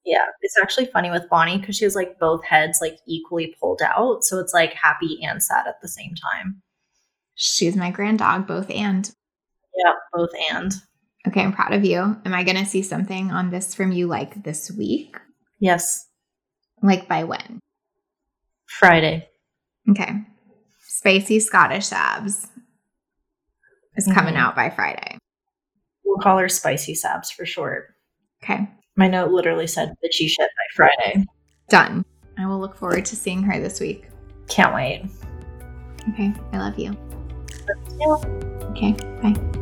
[0.05, 3.83] Yeah, it's actually funny with Bonnie because she has like both heads like equally pulled
[3.83, 4.25] out.
[4.25, 6.63] So it's like happy and sad at the same time.
[7.35, 9.11] She's my grand dog, both and.
[9.85, 10.73] Yeah, both and.
[11.29, 11.99] Okay, I'm proud of you.
[12.25, 15.17] Am I going to see something on this from you like this week?
[15.59, 16.07] Yes.
[16.83, 17.61] Like by when?
[18.67, 19.29] Friday.
[19.91, 20.25] Okay.
[20.87, 22.49] Spicy Scottish Sabs
[23.97, 24.13] is mm-hmm.
[24.13, 25.19] coming out by Friday.
[26.05, 27.95] We'll call her Spicy Sabs for short.
[28.43, 28.69] Okay.
[28.97, 31.25] My note literally said bitchy shit by Friday.
[31.69, 32.05] Done.
[32.39, 34.09] I will look forward to seeing her this week.
[34.49, 35.05] Can't wait.
[36.11, 36.33] Okay.
[36.53, 36.97] I love you.
[37.99, 38.67] Love you.
[38.71, 38.93] Okay.
[39.23, 39.60] Bye.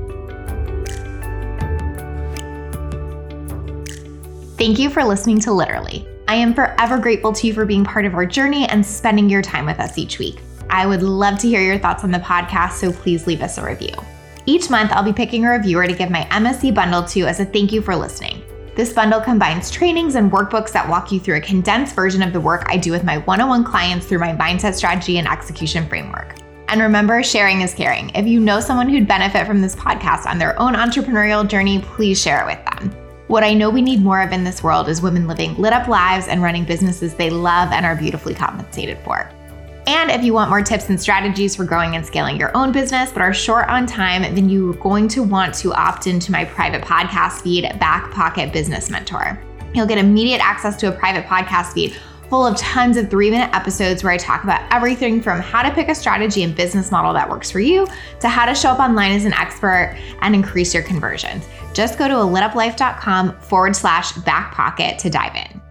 [4.59, 6.04] Thank you for listening to Literally.
[6.26, 9.40] I am forever grateful to you for being part of our journey and spending your
[9.40, 10.40] time with us each week.
[10.68, 13.64] I would love to hear your thoughts on the podcast, so please leave us a
[13.64, 13.94] review.
[14.46, 17.44] Each month, I'll be picking a reviewer to give my MSC bundle to as a
[17.44, 18.42] thank you for listening.
[18.74, 22.40] This bundle combines trainings and workbooks that walk you through a condensed version of the
[22.40, 25.88] work I do with my one on one clients through my mindset strategy and execution
[25.88, 26.34] framework.
[26.66, 28.11] And remember, sharing is caring.
[28.11, 32.20] If you know someone who'd benefit from this podcast on their own entrepreneurial journey, please
[32.20, 33.07] share it with them.
[33.28, 35.86] What I know we need more of in this world is women living lit up
[35.86, 39.30] lives and running businesses they love and are beautifully compensated for.
[39.86, 43.12] And if you want more tips and strategies for growing and scaling your own business
[43.12, 46.80] but are short on time, then you're going to want to opt into my private
[46.80, 49.38] podcast feed, Back Pocket Business Mentor.
[49.74, 51.98] You'll get immediate access to a private podcast feed
[52.28, 55.70] full of tons of three minute episodes where I talk about everything from how to
[55.70, 57.86] pick a strategy and business model that works for you
[58.20, 61.46] to how to show up online as an expert and increase your conversions.
[61.72, 65.67] Just go to a lituplife.com forward slash back pocket to dive in.